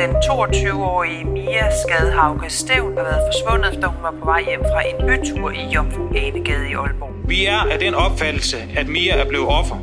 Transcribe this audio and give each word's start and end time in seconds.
Den 0.00 0.16
22-årige 0.16 1.24
Mia 1.24 1.70
Skadhauke 1.82 2.50
Stævn 2.50 2.96
har 2.96 3.04
været 3.04 3.32
forsvundet, 3.32 3.82
da 3.82 3.86
hun 3.86 4.02
var 4.02 4.10
på 4.10 4.24
vej 4.24 4.44
hjem 4.44 4.60
fra 4.60 4.82
en 4.88 4.96
bytur 5.06 5.50
i 5.50 5.74
Jomfru 5.74 6.08
Anegade 6.16 6.70
i 6.70 6.74
Aalborg. 6.74 7.28
Vi 7.28 7.46
er 7.46 7.58
af 7.58 7.78
den 7.78 7.94
opfattelse, 7.94 8.56
at 8.76 8.88
Mia 8.88 9.16
er 9.16 9.28
blevet 9.28 9.46
offer 9.46 9.76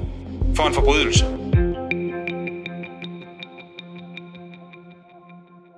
for 0.56 0.64
en 0.64 0.74
forbrydelse. 0.74 1.26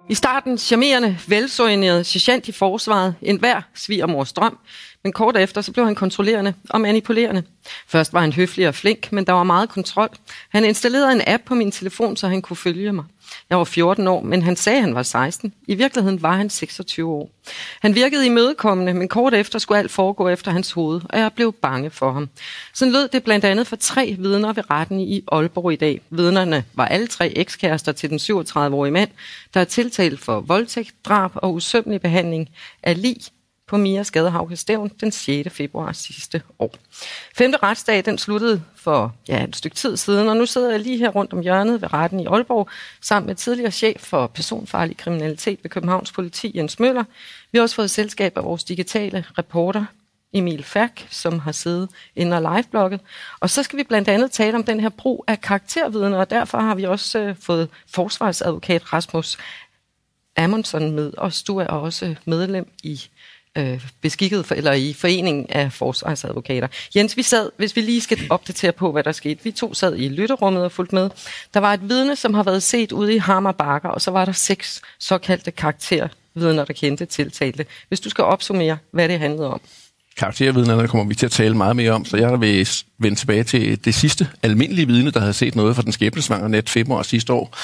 I 0.09 0.13
starten 0.13 0.57
charmerende, 0.57 1.17
velsorienteret 1.27 2.05
sergeant 2.05 2.47
i 2.47 2.51
forsvaret, 2.51 3.15
en 3.21 3.39
hver 3.39 3.61
svigermors 3.75 4.33
drøm, 4.33 4.57
men 5.03 5.13
kort 5.13 5.37
efter 5.37 5.61
så 5.61 5.71
blev 5.71 5.85
han 5.85 5.95
kontrollerende 5.95 6.53
og 6.69 6.81
manipulerende. 6.81 7.43
Først 7.87 8.13
var 8.13 8.19
han 8.21 8.33
høflig 8.33 8.67
og 8.67 8.75
flink, 8.75 9.11
men 9.11 9.25
der 9.25 9.33
var 9.33 9.43
meget 9.43 9.69
kontrol. 9.69 10.09
Han 10.49 10.65
installerede 10.65 11.11
en 11.11 11.21
app 11.27 11.43
på 11.45 11.55
min 11.55 11.71
telefon, 11.71 12.17
så 12.17 12.27
han 12.27 12.41
kunne 12.41 12.57
følge 12.57 12.93
mig. 12.93 13.05
Jeg 13.49 13.57
var 13.57 13.63
14 13.63 14.07
år, 14.07 14.21
men 14.21 14.41
han 14.41 14.55
sagde, 14.55 14.77
at 14.77 14.83
han 14.83 14.95
var 14.95 15.03
16. 15.03 15.53
I 15.67 15.75
virkeligheden 15.75 16.21
var 16.21 16.35
han 16.35 16.49
26 16.49 17.11
år. 17.11 17.29
Han 17.81 17.95
virkede 17.95 18.25
imødekommende, 18.25 18.93
men 18.93 19.07
kort 19.07 19.33
efter 19.33 19.59
skulle 19.59 19.79
alt 19.79 19.91
foregå 19.91 20.27
efter 20.27 20.51
hans 20.51 20.71
hoved, 20.71 21.01
og 21.09 21.19
jeg 21.19 21.33
blev 21.33 21.53
bange 21.53 21.89
for 21.89 22.11
ham. 22.11 22.29
Sådan 22.73 22.91
lød 22.91 23.07
det 23.07 23.23
blandt 23.23 23.45
andet 23.45 23.67
for 23.67 23.75
tre 23.75 24.15
vidner 24.19 24.53
ved 24.53 24.69
retten 24.69 24.99
i 24.99 25.23
Aalborg 25.31 25.73
i 25.73 25.75
dag. 25.75 26.01
Vidnerne 26.09 26.63
var 26.73 26.85
alle 26.85 27.07
tre 27.07 27.37
ekskærester 27.37 27.91
til 27.91 28.09
den 28.09 28.17
37-årige 28.17 28.91
mand, 28.91 29.09
der 29.53 29.59
er 29.59 29.65
tiltalt 29.65 30.19
for 30.19 30.39
voldtægt, 30.39 31.05
drab 31.05 31.31
og 31.35 31.53
usømmelig 31.53 32.01
behandling 32.01 32.49
af 32.83 33.01
lig 33.01 33.17
på 33.69 33.77
Mia 33.77 34.03
Skadehavke 34.03 34.55
Stævn 34.55 34.91
den 34.99 35.11
6. 35.11 35.49
februar 35.53 35.91
sidste 35.91 36.41
år. 36.59 36.73
Femte 37.35 37.57
retsdag 37.63 38.05
den 38.05 38.17
sluttede 38.17 38.61
for 38.75 39.15
ja, 39.27 39.43
et 39.43 39.55
stykke 39.55 39.75
tid 39.75 39.97
siden, 39.97 40.29
og 40.29 40.37
nu 40.37 40.45
sidder 40.45 40.71
jeg 40.71 40.79
lige 40.79 40.97
her 40.97 41.09
rundt 41.09 41.33
om 41.33 41.41
hjørnet 41.41 41.81
ved 41.81 41.93
retten 41.93 42.19
i 42.19 42.25
Aalborg, 42.25 42.69
sammen 43.01 43.27
med 43.27 43.35
tidligere 43.35 43.71
chef 43.71 44.01
for 44.01 44.27
personfarlig 44.27 44.97
kriminalitet 44.97 45.59
ved 45.63 45.69
Københavns 45.69 46.11
Politi, 46.11 46.51
Jens 46.55 46.79
Møller. 46.79 47.03
Vi 47.51 47.57
har 47.57 47.63
også 47.63 47.75
fået 47.75 47.91
selskab 47.91 48.37
af 48.37 48.43
vores 48.43 48.63
digitale 48.63 49.25
reporter, 49.37 49.85
Emil 50.33 50.63
Færk, 50.63 51.07
som 51.09 51.39
har 51.39 51.51
siddet 51.51 51.89
inde 52.15 52.37
og 52.37 52.55
liveblogget. 52.55 52.99
Og 53.39 53.49
så 53.49 53.63
skal 53.63 53.79
vi 53.79 53.83
blandt 53.83 54.09
andet 54.09 54.31
tale 54.31 54.57
om 54.57 54.63
den 54.63 54.79
her 54.79 54.89
brug 54.89 55.23
af 55.27 55.41
karakterviden, 55.41 56.13
og 56.13 56.29
derfor 56.29 56.57
har 56.57 56.75
vi 56.75 56.83
også 56.83 57.19
øh, 57.19 57.35
fået 57.39 57.69
forsvarsadvokat 57.87 58.93
Rasmus 58.93 59.37
Amundsen 60.37 60.91
med 60.91 61.11
os. 61.17 61.43
Du 61.43 61.57
er 61.57 61.65
også 61.65 62.15
medlem 62.25 62.71
i 62.83 63.01
øh, 63.57 63.87
beskikket 64.01 64.45
for, 64.45 64.55
eller 64.55 64.73
i 64.73 64.93
foreningen 64.93 65.45
af 65.49 65.73
forsvarsadvokater. 65.73 66.67
Jens, 66.95 67.17
vi 67.17 67.23
sad, 67.23 67.51
hvis 67.57 67.75
vi 67.75 67.81
lige 67.81 68.01
skal 68.01 68.19
opdatere 68.29 68.71
på, 68.71 68.91
hvad 68.91 69.03
der 69.03 69.11
skete. 69.11 69.43
Vi 69.43 69.51
to 69.51 69.73
sad 69.73 69.97
i 69.97 70.09
lytterummet 70.09 70.63
og 70.63 70.71
fulgte 70.71 70.95
med. 70.95 71.09
Der 71.53 71.59
var 71.59 71.73
et 71.73 71.89
vidne, 71.89 72.15
som 72.15 72.33
har 72.33 72.43
været 72.43 72.63
set 72.63 72.91
ude 72.91 73.15
i 73.15 73.17
Hammer 73.17 73.51
Bakker, 73.51 73.89
og 73.89 74.01
så 74.01 74.11
var 74.11 74.25
der 74.25 74.31
seks 74.31 74.81
såkaldte 74.99 75.51
karaktervidner, 75.51 76.65
der 76.65 76.73
kendte 76.73 77.05
tiltalte. 77.05 77.65
Hvis 77.87 77.99
du 77.99 78.09
skal 78.09 78.23
opsummere, 78.23 78.77
hvad 78.91 79.09
det 79.09 79.19
handlede 79.19 79.53
om. 79.53 79.61
Karaktervidnerne 80.17 80.87
kommer 80.87 81.05
vi 81.05 81.15
til 81.15 81.25
at 81.25 81.31
tale 81.31 81.57
meget 81.57 81.75
mere 81.75 81.91
om, 81.91 82.05
så 82.05 82.17
jeg 82.17 82.41
vil 82.41 82.67
vende 82.99 83.17
tilbage 83.17 83.43
til 83.43 83.85
det 83.85 83.95
sidste 83.95 84.27
almindelige 84.43 84.87
vidne, 84.87 85.11
der 85.11 85.19
havde 85.19 85.33
set 85.33 85.55
noget 85.55 85.75
fra 85.75 85.81
den 85.81 85.91
skæbnesvangre 85.91 86.49
net 86.49 86.69
februar 86.69 87.03
sidste 87.03 87.33
år. 87.33 87.57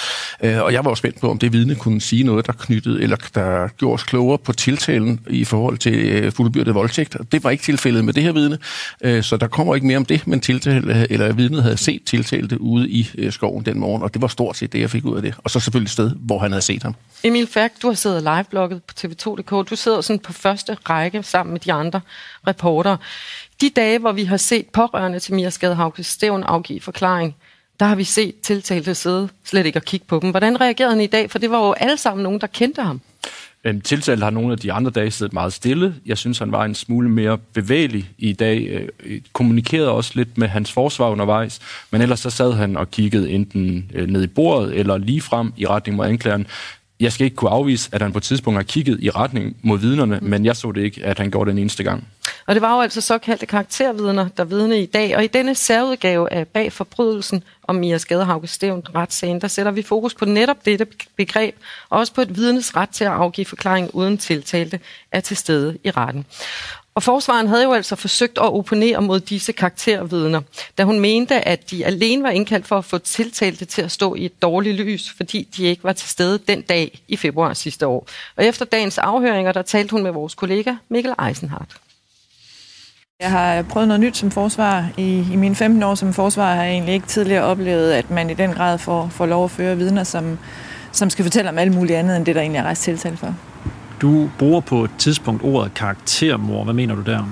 Øh, 0.44 0.62
og 0.62 0.74
jeg 0.74 0.86
var 0.86 0.90
også 0.90 1.02
spændt 1.02 1.22
på, 1.22 1.32
om 1.32 1.40
det 1.40 1.54
vidne 1.54 1.76
kunne 1.76 2.02
sige 2.02 2.24
noget, 2.24 2.48
der 2.48 2.54
knyttede 2.54 3.02
eller 3.02 3.18
der 3.36 3.68
gjorde 3.68 3.94
os 3.94 4.04
klogere 4.04 4.38
på 4.38 4.54
tiltalen 4.54 5.20
i 5.30 5.44
forhold 5.44 5.78
til 5.78 5.94
øh, 5.94 6.32
fuldbyrdet 6.32 6.76
voldtægt. 6.76 7.18
Det 7.32 7.44
var 7.44 7.50
ikke 7.50 7.64
tilfældet 7.64 8.06
med 8.06 8.14
det 8.14 8.24
her 8.24 8.32
vidne, 8.32 8.58
øh, 9.02 9.24
så 9.24 9.38
der 9.38 9.48
kommer 9.48 9.76
ikke 9.76 9.88
mere 9.88 9.98
om 9.98 10.06
det, 10.06 10.28
men 10.28 10.40
tiltale, 10.40 11.08
eller 11.12 11.34
vidnet 11.34 11.64
havde 11.64 11.78
set 11.78 12.02
tiltalte 12.06 12.62
ude 12.62 12.90
i 12.90 13.32
skoven 13.32 13.66
den 13.66 13.80
morgen, 13.80 14.04
og 14.04 14.14
det 14.14 14.22
var 14.22 14.28
stort 14.28 14.58
set 14.58 14.74
det, 14.74 14.80
jeg 14.80 14.90
fik 14.90 15.06
ud 15.06 15.16
af 15.16 15.22
det. 15.22 15.34
Og 15.38 15.50
så 15.50 15.60
selvfølgelig 15.60 15.88
et 15.88 15.92
sted, 15.92 16.12
hvor 16.20 16.40
han 16.40 16.52
havde 16.52 16.62
set 16.62 16.84
ham. 16.84 16.96
Emil 17.24 17.48
Færk, 17.48 17.72
du 17.82 17.88
har 17.88 17.96
siddet 17.96 18.24
live-blogget 18.24 18.84
på 18.84 18.94
tv2.dk. 19.00 19.70
Du 19.70 19.76
sidder 19.76 20.02
sådan 20.02 20.20
på 20.20 20.34
første 20.34 20.78
række 20.90 21.24
sammen 21.24 21.54
med 21.54 21.60
de 21.60 21.74
andre 21.74 22.02
reporter. 22.48 22.98
De 23.62 23.70
dage, 23.70 24.00
hvor 24.00 24.12
vi 24.12 24.24
har 24.24 24.38
set 24.38 24.66
pårørende 24.66 25.20
til 25.20 25.34
Mia 25.34 25.50
Skadehauke 25.50 26.04
Stævn 26.04 26.44
afgive 26.44 26.82
forklaring, 26.82 27.36
der 27.80 27.86
har 27.86 27.96
vi 27.96 28.04
set 28.04 28.40
tiltalte 28.42 28.96
sidde 28.96 29.30
slet 29.44 29.66
ikke 29.66 29.78
at 29.78 29.86
kigge 29.86 30.06
på 30.06 30.20
dem. 30.20 30.30
Hvordan 30.32 30.62
reagerede 30.62 30.94
han 30.94 31.02
i 31.02 31.08
dag? 31.08 31.32
For 31.32 31.40
det 31.40 31.52
var 31.52 31.68
jo 31.68 31.74
alle 31.74 31.98
sammen 31.98 32.24
nogen, 32.24 32.42
der 32.42 32.48
kendte 32.48 32.82
ham. 32.82 33.02
Øhm, 33.64 33.82
tiltalte 33.82 34.24
har 34.24 34.30
nogle 34.30 34.52
af 34.52 34.58
de 34.58 34.74
andre 34.74 34.92
dage 34.92 35.12
siddet 35.12 35.34
meget 35.34 35.54
stille. 35.54 35.96
Jeg 36.06 36.18
synes, 36.18 36.40
han 36.40 36.52
var 36.52 36.66
en 36.66 36.76
smule 36.76 37.10
mere 37.10 37.38
bevægelig 37.38 38.10
i 38.18 38.34
dag. 38.34 38.68
Øh, 38.68 38.88
øh 39.06 39.22
kommunikerede 39.34 39.92
også 39.92 40.12
lidt 40.16 40.38
med 40.38 40.48
hans 40.48 40.72
forsvar 40.72 41.10
undervejs, 41.10 41.60
men 41.92 42.02
ellers 42.02 42.20
så 42.20 42.30
sad 42.30 42.54
han 42.54 42.78
og 42.78 42.92
kiggede 42.92 43.32
enten 43.32 43.92
øh, 43.94 44.08
ned 44.08 44.24
i 44.24 44.28
bordet 44.28 44.80
eller 44.80 44.98
lige 44.98 45.22
frem 45.22 45.54
i 45.58 45.68
retning 45.68 45.98
mod 45.98 46.06
anklageren 46.06 46.48
jeg 47.00 47.12
skal 47.12 47.26
ikke 47.26 47.36
kunne 47.36 47.52
afvise, 47.52 47.90
at 47.92 48.02
han 48.02 48.12
på 48.12 48.18
et 48.18 48.24
tidspunkt 48.24 48.58
har 48.58 48.64
kigget 48.64 49.00
i 49.02 49.10
retning 49.10 49.58
mod 49.62 49.80
vidnerne, 49.80 50.20
men 50.22 50.46
jeg 50.46 50.56
så 50.56 50.72
det 50.72 50.82
ikke, 50.82 51.06
at 51.06 51.18
han 51.20 51.32
gjorde 51.32 51.50
den 51.50 51.58
eneste 51.58 51.84
gang. 51.84 52.08
Og 52.48 52.56
det 52.56 52.62
var 52.62 52.76
jo 52.76 52.82
altså 52.82 53.02
såkaldte 53.02 53.46
karaktervidner, 53.46 54.28
der 54.38 54.44
vidne 54.44 54.82
i 54.82 54.86
dag. 54.86 55.18
Og 55.18 55.24
i 55.24 55.28
denne 55.28 55.56
særudgave 55.56 56.34
af 56.34 56.48
Bag 56.48 56.72
forbrydelsen 56.72 57.44
om 57.64 57.76
Mia 57.76 57.98
Skadehauke 57.98 58.48
Stævn 58.48 58.84
retssagen, 58.96 59.42
der 59.42 59.48
sætter 59.48 59.72
vi 59.72 59.82
fokus 59.82 60.14
på 60.14 60.26
netop 60.26 60.66
dette 60.66 60.88
begreb, 61.16 61.56
og 61.90 62.00
også 62.00 62.14
på 62.14 62.22
et 62.22 62.38
vidnes 62.38 62.76
ret 62.76 62.90
til 62.90 63.04
at 63.04 63.12
afgive 63.12 63.46
forklaring 63.46 63.96
uden 63.96 64.18
tiltalte 64.18 64.80
er 65.12 65.20
til 65.20 65.38
stede 65.38 65.78
i 65.84 65.92
retten. 65.92 66.26
Og 66.96 67.04
forsvaren 67.04 67.48
havde 67.48 67.64
jo 67.64 67.74
altså 67.74 67.96
forsøgt 67.96 68.38
at 68.38 68.54
opponere 68.54 69.02
mod 69.02 69.20
disse 69.20 69.52
karaktervidner, 69.52 70.42
da 70.78 70.84
hun 70.84 71.00
mente, 71.00 71.48
at 71.48 71.72
de 71.72 71.86
alene 71.86 72.24
var 72.24 72.30
indkaldt 72.30 72.68
for 72.68 72.78
at 72.78 72.86
få 72.86 72.98
tiltalte 72.98 73.66
til 73.66 73.82
at 73.82 73.92
stå 73.92 74.16
i 74.16 74.26
et 74.26 74.42
dårligt 74.42 74.76
lys, 74.76 75.14
fordi 75.18 75.48
de 75.58 75.64
ikke 75.64 75.84
var 75.84 75.94
til 75.94 76.10
stede 76.10 76.40
den 76.48 76.62
dag 76.62 77.00
i 77.08 77.18
februar 77.18 77.54
sidste 77.54 77.88
år. 77.88 78.08
Og 78.36 78.46
efter 78.46 78.66
dagens 78.66 78.98
afhøringer, 78.98 79.52
der 79.52 79.62
talte 79.62 79.92
hun 79.92 80.04
med 80.04 80.12
vores 80.12 80.36
kollega 80.36 80.74
Mikkel 80.90 81.14
Eisenhardt. 81.28 81.76
Jeg 83.20 83.32
har 83.32 83.62
prøvet 83.62 83.88
noget 83.88 84.02
nyt 84.02 84.18
som 84.18 84.32
forsvar. 84.32 84.90
I, 84.98 85.26
i 85.34 85.36
mine 85.36 85.56
15 85.56 85.84
år 85.84 85.96
som 85.96 86.14
forsvar 86.14 86.56
har 86.56 86.64
jeg 86.64 86.72
egentlig 86.72 86.94
ikke 86.94 87.08
tidligere 87.08 87.44
oplevet, 87.44 87.92
at 87.92 88.10
man 88.10 88.30
i 88.30 88.34
den 88.34 88.54
grad 88.54 88.78
får, 88.78 89.08
får 89.12 89.26
lov 89.26 89.44
at 89.44 89.52
føre 89.52 89.78
vidner, 89.78 90.04
som, 90.04 90.40
som 90.92 91.10
skal 91.10 91.26
fortælle 91.26 91.50
om 91.50 91.58
alt 91.58 91.76
muligt 91.76 91.98
andet, 91.98 92.18
end 92.18 92.26
det, 92.26 92.36
der 92.36 92.42
egentlig 92.42 92.60
er 92.60 92.64
rejst 92.64 92.82
tiltale 92.82 93.18
for. 93.18 93.36
Du 94.02 94.30
bruger 94.40 94.62
på 94.62 94.84
et 94.84 94.92
tidspunkt 94.98 95.44
ordet 95.44 95.74
karaktermor. 95.74 96.64
Hvad 96.64 96.74
mener 96.74 96.96
du 96.96 97.02
der? 97.02 97.24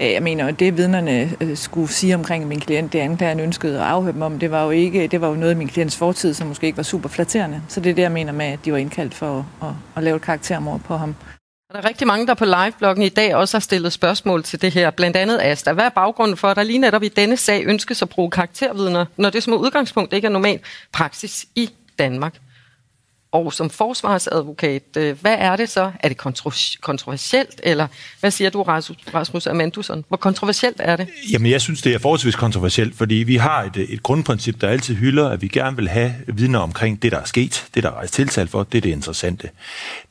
Jeg 0.00 0.22
mener, 0.22 0.46
at 0.46 0.60
det 0.60 0.76
vidnerne 0.76 1.30
øh, 1.40 1.56
skulle 1.56 1.88
sige 1.88 2.14
omkring 2.14 2.48
min 2.48 2.60
klient, 2.60 2.92
det 2.92 2.98
anklageren 2.98 3.40
ønskede 3.40 3.80
at 3.80 3.86
afhøre 3.86 4.12
dem 4.12 4.22
om, 4.22 4.38
det 4.38 4.50
var 4.50 4.64
jo 4.64 4.70
ikke, 4.70 5.06
det 5.06 5.20
var 5.20 5.28
jo 5.28 5.34
noget 5.34 5.50
af 5.50 5.56
min 5.56 5.68
klients 5.68 5.96
fortid, 5.96 6.34
som 6.34 6.48
måske 6.48 6.66
ikke 6.66 6.76
var 6.76 6.82
super 6.82 7.08
flatterende. 7.08 7.62
Så 7.68 7.80
det 7.80 7.90
er 7.90 7.94
det, 7.94 8.02
jeg 8.02 8.12
mener 8.12 8.32
med, 8.32 8.46
at 8.46 8.58
de 8.64 8.72
var 8.72 8.78
indkaldt 8.78 9.14
for 9.14 9.38
at, 9.38 9.68
at, 9.68 9.74
at 9.96 10.02
lave 10.02 10.16
et 10.16 10.22
karaktermord 10.22 10.80
på 10.80 10.96
ham. 10.96 11.14
Der 11.72 11.78
er 11.78 11.88
rigtig 11.88 12.06
mange, 12.06 12.26
der 12.26 12.34
på 12.34 12.44
livebloggen 12.44 13.02
i 13.02 13.08
dag 13.08 13.34
også 13.34 13.56
har 13.56 13.60
stillet 13.60 13.92
spørgsmål 13.92 14.42
til 14.42 14.62
det 14.62 14.72
her. 14.72 14.90
Blandt 14.90 15.16
andet 15.16 15.40
Asta. 15.42 15.72
Hvad 15.72 15.84
er 15.84 15.88
baggrunden 15.88 16.36
for, 16.36 16.48
at 16.48 16.56
der 16.56 16.62
lige 16.62 16.78
netop 16.78 17.02
i 17.02 17.08
denne 17.08 17.36
sag 17.36 17.66
ønskes 17.66 18.02
at 18.02 18.08
bruge 18.08 18.30
karaktervidner, 18.30 19.04
når 19.16 19.30
det 19.30 19.42
som 19.42 19.52
udgangspunkt 19.52 20.12
ikke 20.12 20.26
er 20.26 20.30
normal 20.30 20.60
praksis 20.92 21.46
i 21.54 21.70
Danmark? 21.98 22.34
Og 23.32 23.52
som 23.52 23.70
forsvarsadvokat, 23.70 24.82
øh, 24.96 25.20
hvad 25.20 25.36
er 25.38 25.56
det 25.56 25.68
så? 25.68 25.92
Er 26.00 26.08
det 26.08 26.16
kontroversielt, 26.80 27.60
eller 27.62 27.86
hvad 28.20 28.30
siger 28.30 28.50
du, 28.50 28.62
Rasmus 28.62 29.46
Amandusson? 29.46 30.04
Hvor 30.08 30.16
kontroversielt 30.16 30.76
er 30.78 30.96
det? 30.96 31.08
Jamen, 31.32 31.50
jeg 31.50 31.60
synes, 31.60 31.82
det 31.82 31.94
er 31.94 31.98
forholdsvis 31.98 32.36
kontroversielt, 32.36 32.96
fordi 32.96 33.14
vi 33.14 33.36
har 33.36 33.62
et, 33.62 33.76
øh, 33.76 33.84
et 33.84 34.02
grundprincip, 34.02 34.60
der 34.60 34.68
altid 34.68 34.94
hylder, 34.94 35.28
at 35.28 35.42
vi 35.42 35.48
gerne 35.48 35.76
vil 35.76 35.88
have 35.88 36.14
vidner 36.26 36.58
omkring 36.58 37.02
det, 37.02 37.12
der 37.12 37.18
er 37.18 37.24
sket, 37.24 37.66
det, 37.74 37.82
der 37.82 37.90
er 37.90 37.94
rejst 37.94 38.14
tiltal 38.14 38.48
for, 38.48 38.62
det 38.62 38.78
er 38.78 38.82
det 38.82 38.90
interessante. 38.90 39.50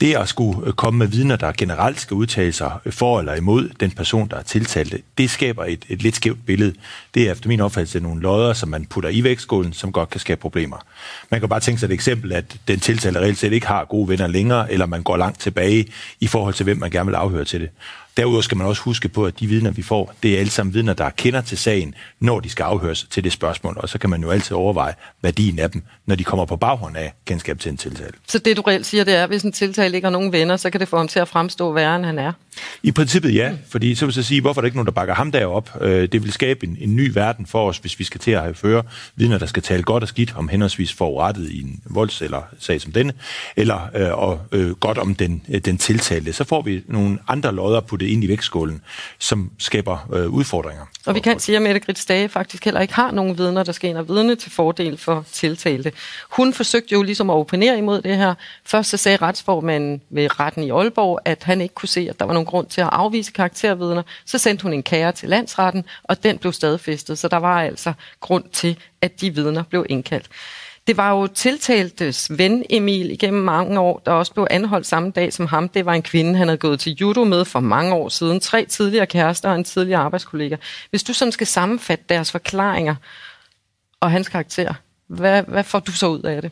Det 0.02 0.16
at 0.16 0.30
skulle 0.30 0.68
øh, 0.68 0.74
komme 0.74 0.98
med 0.98 1.08
vidner, 1.08 1.36
der 1.36 1.52
generelt 1.58 2.00
skal 2.00 2.16
udtale 2.16 2.54
sig 2.54 2.72
for 2.90 3.20
eller 3.20 3.36
imod 3.36 3.70
den 3.80 3.92
person, 3.92 4.28
der 4.28 4.38
er 4.38 4.44
tiltalt, 4.44 4.96
det 5.18 5.30
skaber 5.30 5.66
et, 5.66 5.86
et 5.90 6.02
lidt 6.02 6.16
skævt 6.16 6.46
billede. 6.46 6.74
Det 7.14 7.28
er 7.28 7.32
efter 7.32 7.48
min 7.48 7.60
opfattelse 7.60 8.00
nogle 8.00 8.22
lodder, 8.22 8.54
som 8.54 8.70
man 8.70 8.86
putter 8.86 9.10
i 9.10 9.24
vægtskålen, 9.24 9.74
som 9.74 9.92
godt 9.92 10.10
kan 10.10 10.20
skabe 10.20 10.42
problemer. 10.42 10.78
Man 11.30 11.40
kan 11.40 11.50
bare 11.50 11.60
tænke 11.60 11.80
sig 11.80 11.88
et 11.88 11.92
eksempel, 11.94 12.34
at 12.34 12.46
den 12.68 12.80
tiltalte 12.80 13.09
reelt 13.16 13.38
set 13.38 13.54
ikke 13.54 13.68
har 13.68 13.86
gode 13.86 14.10
venner 14.10 14.28
længere, 14.28 14.72
eller 14.72 14.86
man 14.86 15.04
går 15.04 15.18
langt 15.18 15.40
tilbage 15.40 15.86
i 16.20 16.28
forhold 16.28 16.54
til, 16.54 16.64
hvem 16.64 16.78
man 16.78 16.92
gerne 16.92 17.06
vil 17.06 17.16
afhøre 17.16 17.46
til 17.46 17.62
det. 17.62 17.70
Derudover 18.20 18.42
skal 18.42 18.58
man 18.58 18.68
også 18.68 18.82
huske 18.82 19.10
på, 19.10 19.26
at 19.26 19.40
de 19.40 19.48
vidner, 19.48 19.72
vi 19.72 19.82
får, 19.82 20.14
det 20.24 20.36
er 20.36 20.40
alle 20.40 20.52
sammen 20.52 20.74
vidner, 20.74 20.94
der 20.94 21.10
kender 21.10 21.42
til 21.42 21.58
sagen, 21.58 21.96
når 22.20 22.40
de 22.40 22.50
skal 22.50 22.64
afhøres 22.64 23.08
til 23.10 23.24
det 23.24 23.32
spørgsmål. 23.32 23.78
Og 23.78 23.90
så 23.90 23.98
kan 23.98 24.10
man 24.10 24.22
jo 24.22 24.30
altid 24.30 24.56
overveje 24.56 24.94
værdien 25.22 25.60
af 25.60 25.72
dem, 25.72 25.84
når 26.06 26.16
de 26.16 26.24
kommer 26.24 26.46
på 26.46 26.56
baghånd 26.56 26.98
af 26.98 27.14
kendskab 27.26 27.60
til 27.60 27.72
en 27.72 27.78
tiltale. 27.78 28.12
Så 28.28 28.40
det, 28.40 28.58
du 28.58 28.62
reelt 28.62 28.86
siger, 28.86 29.04
det 29.04 29.16
er, 29.16 29.24
at 29.24 29.30
hvis 29.30 29.44
en 29.44 29.52
tiltale 29.52 29.96
ikke 29.96 30.06
har 30.06 30.12
nogen 30.12 30.32
venner, 30.32 30.58
så 30.58 30.70
kan 30.70 30.80
det 30.80 30.88
få 30.88 30.98
ham 30.98 31.08
til 31.08 31.20
at 31.20 31.28
fremstå 31.28 31.74
værre, 31.74 31.96
end 31.96 32.06
han 32.06 32.20
er? 32.20 32.34
I 32.84 32.92
princippet 32.92 33.36
ja, 33.36 33.52
fordi 33.70 33.96
så 33.96 34.06
vil 34.06 34.16
jeg 34.16 34.26
sige, 34.26 34.42
hvorfor 34.42 34.62
er 34.62 34.62
der 34.62 34.66
ikke 34.66 34.78
nogen, 34.78 34.86
der 34.86 34.92
bakker 34.92 35.14
ham 35.14 35.32
derop? 35.32 35.70
Øh, 35.82 36.10
det 36.12 36.24
vil 36.24 36.32
skabe 36.32 36.68
en, 36.68 36.78
en 36.82 36.96
ny 36.96 37.12
verden 37.14 37.46
for 37.46 37.68
os, 37.70 37.78
hvis 37.78 38.00
vi 38.00 38.04
skal 38.04 38.20
til 38.20 38.32
at 38.32 38.42
have 38.42 38.54
føre 38.54 38.84
vidner, 39.16 39.38
der 39.38 39.46
skal 39.46 39.64
tale 39.64 39.84
godt 39.84 40.04
og 40.04 40.10
skidt 40.10 40.34
om 40.36 40.48
henholdsvis 40.48 40.94
forurettet 40.94 41.50
i 41.52 41.62
en 41.62 41.82
volds- 41.86 42.22
eller 42.22 42.42
sag 42.60 42.82
som 42.82 42.92
denne, 42.92 43.14
eller 43.56 43.90
øh, 43.96 44.18
og, 44.18 44.40
øh, 44.52 44.72
godt 44.72 44.98
om 44.98 45.16
den, 45.16 45.42
øh, 45.50 45.62
den 45.62 45.78
tiltalte. 45.78 46.34
Så 46.34 46.44
får 46.44 46.62
vi 46.62 46.84
nogle 46.88 47.18
andre 47.28 47.56
lodder 47.56 47.80
puttet 47.80 48.09
ind 48.10 48.24
i 48.24 48.28
vægtskålen, 48.28 48.82
som 49.20 49.52
skaber 49.58 50.08
øh, 50.14 50.30
udfordringer. 50.30 50.86
Og 51.06 51.16
vi 51.16 51.20
kan 51.20 51.40
sige, 51.40 51.56
at 51.56 51.62
Mette 51.62 51.80
Grits 51.80 52.06
Dage 52.06 52.30
faktisk 52.30 52.66
heller 52.66 52.82
ikke 52.82 52.94
har 52.94 53.12
nogen 53.12 53.38
vidner, 53.38 53.64
der 53.64 53.72
skal 53.72 53.90
ind 53.90 53.98
og 53.98 54.08
vidne 54.08 54.36
til 54.36 54.52
fordel 54.52 54.98
for 54.98 55.26
tiltalte. 55.32 55.92
Hun 56.30 56.54
forsøgte 56.54 56.94
jo 56.94 57.02
ligesom 57.02 57.30
at 57.30 57.34
opponere 57.34 57.78
imod 57.78 58.02
det 58.02 58.18
her. 58.18 58.34
Først 58.66 58.90
så 58.90 58.98
sagde 58.98 59.18
retsformanden 59.18 60.02
ved 60.10 60.40
retten 60.40 60.64
i 60.64 60.70
Aalborg, 60.70 61.20
at 61.26 61.44
han 61.44 61.62
ikke 61.62 61.76
kunne 61.76 61.90
se, 61.90 62.08
at 62.10 62.20
der 62.20 62.26
var 62.26 62.34
nogen 62.34 62.46
grund 62.46 62.68
til 62.68 62.82
at 62.82 62.90
afvise 62.92 63.32
karaktervidner. 63.32 64.04
Så 64.26 64.38
sendte 64.38 64.64
hun 64.64 64.74
en 64.74 64.84
kære 64.84 65.12
til 65.12 65.30
landsretten, 65.30 65.84
og 66.04 66.24
den 66.24 66.38
blev 66.38 66.54
stadfæstet. 66.54 67.18
Så 67.18 67.28
der 67.28 67.38
var 67.38 67.62
altså 67.62 67.94
grund 68.20 68.44
til, 68.54 68.78
at 69.02 69.22
de 69.22 69.36
vidner 69.36 69.64
blev 69.64 69.86
indkaldt. 69.90 70.30
Det 70.88 70.98
var 70.98 71.12
jo 71.12 71.28
tiltaltes 71.28 72.38
ven 72.38 72.66
Emil 72.70 73.12
igennem 73.12 73.44
mange 73.44 73.80
år, 73.80 74.02
der 74.06 74.12
også 74.12 74.34
blev 74.34 74.48
anholdt 74.50 74.88
samme 74.88 75.12
dag 75.12 75.34
som 75.34 75.48
ham. 75.48 75.70
Det 75.70 75.86
var 75.86 75.94
en 75.94 76.02
kvinde, 76.02 76.38
han 76.38 76.48
havde 76.48 76.58
gået 76.58 76.80
til 76.80 76.94
judo 76.94 77.24
med 77.24 77.46
for 77.46 77.60
mange 77.60 77.94
år 77.94 78.10
siden. 78.10 78.40
Tre 78.40 78.66
tidligere 78.66 79.06
kærester 79.06 79.50
og 79.50 79.56
en 79.56 79.64
tidligere 79.64 80.02
arbejdskollega. 80.02 80.56
Hvis 80.90 81.04
du 81.04 81.14
sådan 81.14 81.32
skal 81.32 81.48
sammenfatte 81.48 82.06
deres 82.10 82.32
forklaringer 82.32 82.96
og 84.00 84.12
hans 84.12 84.30
karakter, 84.30 84.74
hvad, 85.08 85.44
hvad 85.48 85.64
får 85.64 85.80
du 85.80 85.92
så 85.92 86.08
ud 86.08 86.22
af 86.22 86.42
det? 86.42 86.52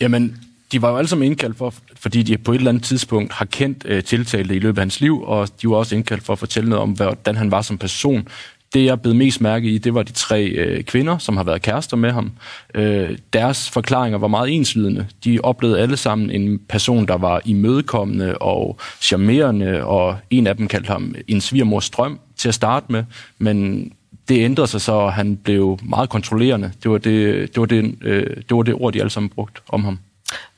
Jamen, 0.00 0.42
de 0.72 0.82
var 0.82 0.90
jo 0.90 0.96
alle 0.96 1.08
sammen 1.08 1.26
indkaldt 1.26 1.58
for, 1.58 1.74
fordi 1.96 2.22
de 2.22 2.38
på 2.38 2.52
et 2.52 2.56
eller 2.56 2.68
andet 2.68 2.84
tidspunkt 2.84 3.32
har 3.32 3.44
kendt 3.44 3.82
øh, 3.84 4.04
tiltalte 4.04 4.54
i 4.54 4.58
løbet 4.58 4.78
af 4.78 4.82
hans 4.82 5.00
liv, 5.00 5.22
og 5.22 5.48
de 5.62 5.70
var 5.70 5.76
også 5.76 5.94
indkaldt 5.94 6.24
for 6.24 6.32
at 6.32 6.38
fortælle 6.38 6.68
noget 6.68 6.82
om, 6.82 6.90
hvordan 6.90 7.36
han 7.36 7.50
var 7.50 7.62
som 7.62 7.78
person. 7.78 8.28
Det, 8.74 8.84
jeg 8.84 9.00
blev 9.00 9.14
mest 9.14 9.40
mærke 9.40 9.68
i, 9.68 9.78
det 9.78 9.94
var 9.94 10.02
de 10.02 10.12
tre 10.12 10.44
øh, 10.44 10.84
kvinder, 10.84 11.18
som 11.18 11.36
har 11.36 11.44
været 11.44 11.62
kærester 11.62 11.96
med 11.96 12.12
ham. 12.12 12.32
Øh, 12.74 13.18
deres 13.32 13.70
forklaringer 13.70 14.18
var 14.18 14.28
meget 14.28 14.50
enslydende. 14.50 15.06
De 15.24 15.38
oplevede 15.42 15.80
alle 15.80 15.96
sammen 15.96 16.30
en 16.30 16.58
person, 16.68 17.08
der 17.08 17.16
var 17.16 17.40
imødekommende 17.44 18.38
og 18.38 18.78
charmerende, 19.00 19.84
og 19.84 20.16
en 20.30 20.46
af 20.46 20.56
dem 20.56 20.68
kaldte 20.68 20.88
ham 20.88 21.14
en 21.28 21.40
svigermors 21.40 21.90
drøm 21.90 22.20
til 22.36 22.48
at 22.48 22.54
starte 22.54 22.86
med, 22.88 23.04
men 23.38 23.90
det 24.28 24.44
ændrede 24.44 24.68
sig 24.68 24.80
så, 24.80 24.92
og 24.92 25.12
han 25.12 25.36
blev 25.36 25.78
meget 25.82 26.08
kontrollerende. 26.08 26.72
Det 26.82 26.90
var 26.90 26.98
det, 26.98 27.54
det, 27.54 27.60
var 27.60 27.66
det, 27.66 27.94
øh, 28.02 28.36
det, 28.36 28.56
var 28.56 28.62
det 28.62 28.74
ord, 28.74 28.92
de 28.92 29.00
alle 29.00 29.10
sammen 29.10 29.28
brugte 29.28 29.60
om 29.68 29.84
ham. 29.84 29.98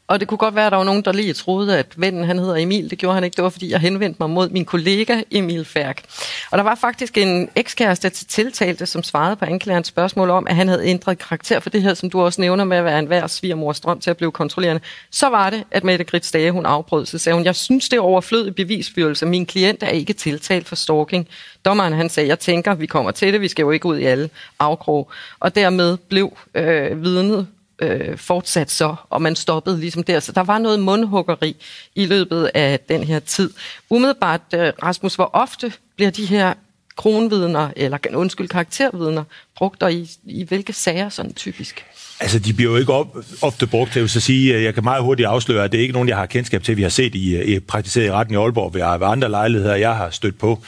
Og 0.09 0.21
det 0.21 0.29
kunne 0.29 0.39
godt 0.39 0.55
være, 0.55 0.67
at 0.67 0.73
der 0.73 0.77
var 0.77 0.85
nogen, 0.85 1.03
der 1.03 1.13
lige 1.13 1.33
troede, 1.33 1.79
at 1.79 1.87
vennen 1.97 2.25
han 2.25 2.39
hedder 2.39 2.57
Emil. 2.57 2.91
Det 2.91 2.99
gjorde 2.99 3.15
han 3.15 3.25
ikke. 3.25 3.37
Det 3.37 3.45
var, 3.45 3.51
fordi 3.51 3.71
jeg 3.71 3.81
henvendte 3.81 4.17
mig 4.21 4.31
mod 4.31 4.49
min 4.49 4.65
kollega 4.65 5.23
Emil 5.31 5.65
Færk. 5.65 6.03
Og 6.51 6.59
der 6.59 6.65
var 6.65 6.75
faktisk 6.75 7.19
en 7.19 7.49
ekskæreste 7.57 8.09
til 8.09 8.27
tiltalte, 8.27 8.87
som 8.87 9.03
svarede 9.03 9.37
på 9.37 9.45
anklagerens 9.45 9.87
spørgsmål 9.87 10.31
om, 10.31 10.47
at 10.47 10.57
han 10.57 10.69
havde 10.69 10.87
ændret 10.87 11.19
karakter 11.19 11.61
for 11.61 11.71
det 11.71 11.83
her, 11.83 11.95
som 11.95 12.11
du 12.11 12.21
også 12.21 12.41
nævner 12.41 12.65
med 12.65 12.77
at 12.77 12.85
være 12.85 12.99
en 12.99 13.07
hver 13.07 13.27
svigermors 13.27 13.81
drøm 13.81 14.01
til 14.01 14.11
at 14.11 14.17
blive 14.17 14.33
kontrollerende. 14.33 14.83
Så 15.11 15.29
var 15.29 15.51
det, 15.51 15.65
at 15.71 15.85
Mette 15.85 16.05
Grits 16.05 16.31
Dage, 16.31 16.51
hun 16.51 16.67
afbrød 16.67 17.07
så 17.07 17.19
sagde 17.19 17.35
hun, 17.35 17.45
jeg 17.45 17.57
synes, 17.57 17.89
det 17.89 17.97
er 17.97 18.01
overflødig 18.01 18.55
bevisførelse. 18.55 19.27
Min 19.27 19.47
klient 19.47 19.83
er 19.83 19.89
ikke 19.89 20.13
tiltalt 20.13 20.69
for 20.69 20.77
stalking. 20.77 21.29
Dommeren 21.65 21.93
han 21.93 22.09
sagde, 22.09 22.29
jeg 22.29 22.39
tænker, 22.39 22.75
vi 22.75 22.87
kommer 22.87 23.11
til 23.11 23.33
det, 23.33 23.41
vi 23.41 23.49
skal 23.49 23.63
jo 23.63 23.71
ikke 23.71 23.87
ud 23.87 23.99
i 23.99 24.05
alle 24.05 24.31
afkrog. 24.59 25.11
Og 25.41 25.55
dermed 25.55 25.97
blev 25.97 26.33
øh, 26.55 27.03
vidnet 27.03 27.47
øh, 27.79 28.19
fortsat 28.19 28.71
så, 28.71 28.97
og 29.11 29.23
man 29.23 29.37
stoppede 29.37 29.81
ligesom 29.81 30.03
der. 30.03 30.21
Så 30.21 30.33
der 30.33 30.41
var 30.41 30.59
noget 30.59 30.81
mundhuggeri 30.81 31.57
i 31.95 32.07
løbet 32.07 32.51
af 32.55 32.81
den 32.81 33.05
her 33.05 33.19
tid. 33.21 33.51
Umiddelbart, 33.91 34.41
øh, 34.55 34.73
Rasmus, 34.83 35.15
hvor 35.15 35.31
ofte 35.33 35.73
bliver 35.97 36.11
de 36.11 36.27
her 36.27 36.55
kronvidner, 36.97 37.71
eller 37.77 37.99
undskyld, 38.15 38.49
karaktervidner, 38.49 39.25
brugt, 39.57 39.83
og 39.83 39.93
i, 39.93 40.11
i 40.25 40.45
hvilke 40.45 40.73
sager 40.73 41.09
sådan 41.09 41.35
typisk? 41.35 41.85
Altså, 42.21 42.39
de 42.39 42.53
bliver 42.53 42.73
jo 42.73 42.77
ikke 42.77 42.93
op, 42.93 43.17
ofte 43.43 43.67
brugt. 43.67 43.95
Jeg 43.97 44.03
vil 44.03 44.11
så 44.11 44.21
sige, 44.21 44.63
jeg 44.63 44.75
kan 44.75 44.85
meget 44.85 45.03
hurtigt 45.03 45.29
afsløre, 45.29 45.65
at 45.65 45.73
det 45.73 45.79
er 45.79 45.83
ikke 45.83 45.93
nogen, 45.93 46.09
jeg 46.09 46.17
har 46.17 46.27
kendskab 46.27 46.63
til, 46.63 46.77
vi 46.77 46.83
har 46.83 46.89
set 46.89 47.15
i, 47.15 47.43
i 47.43 47.61
praktiseret 47.61 48.07
i 48.07 48.11
retten 48.11 48.35
i 48.35 48.39
Aalborg 48.39 48.75
ved, 48.75 48.81
ved 48.81 49.07
andre 49.07 49.31
lejligheder, 49.31 49.75
jeg 49.75 49.97
har 49.97 50.11
stødt 50.11 50.39
på. 50.39 50.63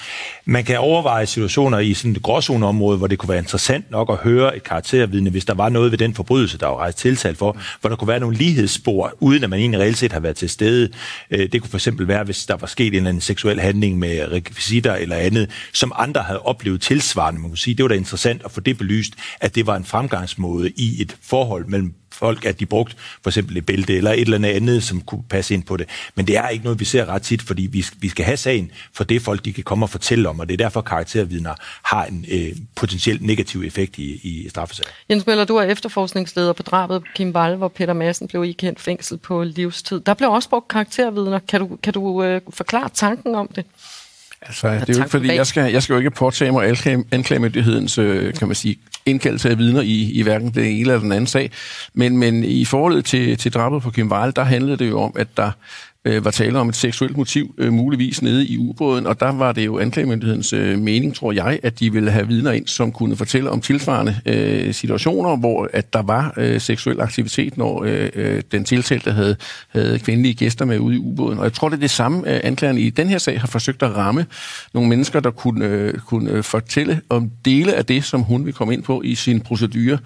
Man 0.44 0.64
kan 0.64 0.78
overveje 0.78 1.26
situationer 1.26 1.78
i 1.78 1.94
sådan 1.94 2.10
et 2.10 2.22
gråzoneområde, 2.22 2.98
hvor 2.98 3.06
det 3.06 3.18
kunne 3.18 3.28
være 3.28 3.38
interessant 3.38 3.90
nok 3.90 4.10
at 4.10 4.16
høre 4.16 4.56
et 4.56 4.62
karaktervidne, 4.62 5.30
hvis 5.30 5.44
der 5.44 5.54
var 5.54 5.68
noget 5.68 5.90
ved 5.90 5.98
den 5.98 6.14
forbrydelse, 6.14 6.58
der 6.58 6.66
var 6.66 6.76
rejst 6.76 6.98
tiltalt 6.98 7.38
for, 7.38 7.56
hvor 7.80 7.90
der 7.90 7.96
kunne 7.96 8.08
være 8.08 8.20
nogle 8.20 8.36
lighedsspor, 8.36 9.12
uden 9.20 9.44
at 9.44 9.50
man 9.50 9.58
egentlig 9.58 9.80
reelt 9.80 9.98
set 9.98 10.12
har 10.12 10.20
været 10.20 10.36
til 10.36 10.50
stede. 10.50 10.88
Øh, 11.30 11.52
det 11.52 11.60
kunne 11.60 11.70
for 11.70 11.78
eksempel 11.78 12.08
være, 12.08 12.24
hvis 12.24 12.46
der 12.46 12.56
var 12.56 12.66
sket 12.66 12.86
en 12.86 12.94
eller 12.94 13.08
anden 13.08 13.20
seksuel 13.20 13.60
handling 13.60 13.98
med 13.98 14.32
rekvisitter 14.32 14.94
eller 14.94 15.16
andet, 15.16 15.50
som 15.72 15.92
andre 15.96 16.22
havde 16.22 16.40
oplevet 16.40 16.80
tilsvarende. 16.80 17.40
Man 17.40 17.50
kunne 17.50 17.58
sige, 17.58 17.74
det 17.74 17.82
var 17.82 17.88
da 17.88 17.94
interessant 17.94 18.42
at 18.44 18.50
få 18.50 18.60
det 18.60 18.78
belyst, 18.78 19.12
at 19.40 19.54
det 19.54 19.66
var 19.66 19.76
en 19.76 19.84
fremgangsmåde 19.84 20.70
i 20.76 21.02
et 21.02 21.16
forhold 21.40 21.66
mellem 21.66 21.94
folk, 22.12 22.44
at 22.44 22.60
de 22.60 22.66
brugt 22.66 22.96
for 23.22 23.30
eksempel 23.30 23.56
et 23.56 23.66
bælte 23.66 23.96
eller 23.96 24.12
et 24.12 24.20
eller 24.20 24.48
andet, 24.48 24.82
som 24.82 25.00
kunne 25.00 25.22
passe 25.28 25.54
ind 25.54 25.62
på 25.62 25.76
det. 25.76 25.88
Men 26.14 26.26
det 26.26 26.36
er 26.36 26.48
ikke 26.48 26.64
noget, 26.64 26.80
vi 26.80 26.84
ser 26.84 27.06
ret 27.06 27.22
tit, 27.22 27.42
fordi 27.42 27.62
vi, 27.62 27.84
vi 27.98 28.08
skal 28.08 28.24
have 28.24 28.36
sagen 28.36 28.70
for 28.92 29.04
det 29.04 29.22
folk, 29.22 29.44
de 29.44 29.52
kan 29.52 29.64
komme 29.64 29.84
og 29.84 29.90
fortælle 29.90 30.28
om, 30.28 30.40
og 30.40 30.48
det 30.48 30.52
er 30.52 30.64
derfor 30.64 30.80
karaktervidner 30.80 31.54
har 31.82 32.04
en 32.04 32.24
øh, 32.30 32.56
potentielt 32.76 33.22
negativ 33.22 33.62
effekt 33.62 33.98
i, 33.98 34.20
i 34.22 34.48
straffesager. 34.48 34.90
Jens 35.10 35.26
Møller, 35.26 35.44
du 35.44 35.56
er 35.56 35.62
efterforskningsleder 35.62 36.52
på 36.52 36.62
drabet 36.62 37.00
på 37.00 37.06
Kim 37.14 37.30
Wall, 37.30 37.56
hvor 37.56 37.68
Peter 37.68 37.92
Madsen 37.92 38.28
blev 38.28 38.44
ikendt 38.44 38.80
fængsel 38.80 39.18
på 39.18 39.44
livstid. 39.44 40.00
Der 40.00 40.14
blev 40.14 40.30
også 40.30 40.48
brugt 40.48 40.68
karaktervidner. 40.68 41.38
Kan 41.38 41.60
du, 41.60 41.78
kan 41.82 41.92
du 41.92 42.22
øh, 42.22 42.40
forklare 42.50 42.88
tanken 42.94 43.34
om 43.34 43.48
det? 43.48 43.64
Altså, 44.42 44.68
det 44.68 44.88
er 44.88 44.94
jo 44.94 44.98
ikke, 44.98 45.10
fordi 45.10 45.34
jeg 45.34 45.46
skal, 45.46 45.72
jeg 45.72 45.82
skal 45.82 45.92
jo 45.92 45.98
ikke 45.98 46.10
påtage 46.10 46.52
mig 46.52 46.76
anklagemyndighedens, 47.12 47.98
øh, 47.98 48.34
kan 48.34 48.48
man 48.48 48.54
sige, 48.54 48.76
indkaldelse 49.06 49.50
af 49.50 49.58
vidner 49.58 49.80
i, 49.80 50.10
i 50.12 50.22
hverken 50.22 50.54
den 50.54 50.64
ene 50.64 50.80
eller 50.80 50.98
den 50.98 51.12
anden 51.12 51.26
sag. 51.26 51.50
Men, 51.94 52.16
men 52.18 52.44
i 52.44 52.64
forhold 52.64 53.02
til, 53.02 53.38
til 53.38 53.52
drabet 53.52 53.82
på 53.82 53.90
Kim 53.90 54.12
Wall, 54.12 54.32
der 54.36 54.44
handlede 54.44 54.76
det 54.76 54.88
jo 54.88 55.00
om, 55.00 55.12
at 55.16 55.28
der 55.36 55.50
øh, 56.04 56.24
var 56.24 56.30
tale 56.30 56.58
om 56.58 56.68
et 56.68 56.76
seksuelt 56.76 57.16
motiv, 57.16 57.54
øh, 57.58 57.72
muligvis 57.72 58.22
nede 58.22 58.46
i 58.46 58.58
ubåden, 58.58 59.06
og 59.06 59.20
der 59.20 59.32
var 59.32 59.52
det 59.52 59.66
jo 59.66 59.78
anklagemyndighedens 59.78 60.52
øh, 60.52 60.78
mening, 60.78 61.14
tror 61.14 61.32
jeg, 61.32 61.60
at 61.62 61.80
de 61.80 61.92
ville 61.92 62.10
have 62.10 62.28
vidner 62.28 62.50
ind, 62.50 62.66
som 62.66 62.92
kunne 62.92 63.16
fortælle 63.16 63.50
om 63.50 63.60
tilsvarende 63.60 64.16
øh, 64.26 64.74
situationer, 64.74 65.36
hvor 65.36 65.68
at 65.72 65.92
der 65.92 66.02
var 66.02 66.34
øh, 66.36 66.60
seksuel 66.60 67.00
aktivitet, 67.00 67.56
når 67.56 67.84
øh, 67.84 68.08
øh, 68.14 68.42
den 68.52 68.64
tiltalte 68.64 69.12
havde, 69.12 69.36
havde 69.68 69.98
kvindelige 69.98 70.34
gæster 70.34 70.64
med 70.64 70.78
ude 70.78 70.94
i 70.96 70.98
ubåden. 70.98 71.38
Og 71.38 71.44
jeg 71.44 71.52
tror, 71.52 71.68
det 71.68 71.76
er 71.76 71.80
det 71.80 71.90
samme, 71.90 72.34
øh, 72.34 72.40
anklageren 72.44 72.78
i 72.78 72.90
den 72.90 73.08
her 73.08 73.18
sag 73.18 73.40
har 73.40 73.46
forsøgt 73.46 73.82
at 73.82 73.96
ramme 73.96 74.26
nogle 74.74 74.88
mennesker, 74.88 75.20
der 75.20 75.30
kunne, 75.30 75.64
øh, 75.64 75.94
kunne 75.94 76.30
øh, 76.30 76.42
fortælle 76.42 77.00
om 77.08 77.30
dele 77.44 77.74
af 77.74 77.86
det, 77.86 78.04
som 78.04 78.20
hun 78.20 78.46
vil 78.46 78.54
komme 78.54 78.74
ind 78.74 78.82
på 78.82 79.02
i 79.04 79.14
sin 79.14 79.40
procedure. 79.40 79.98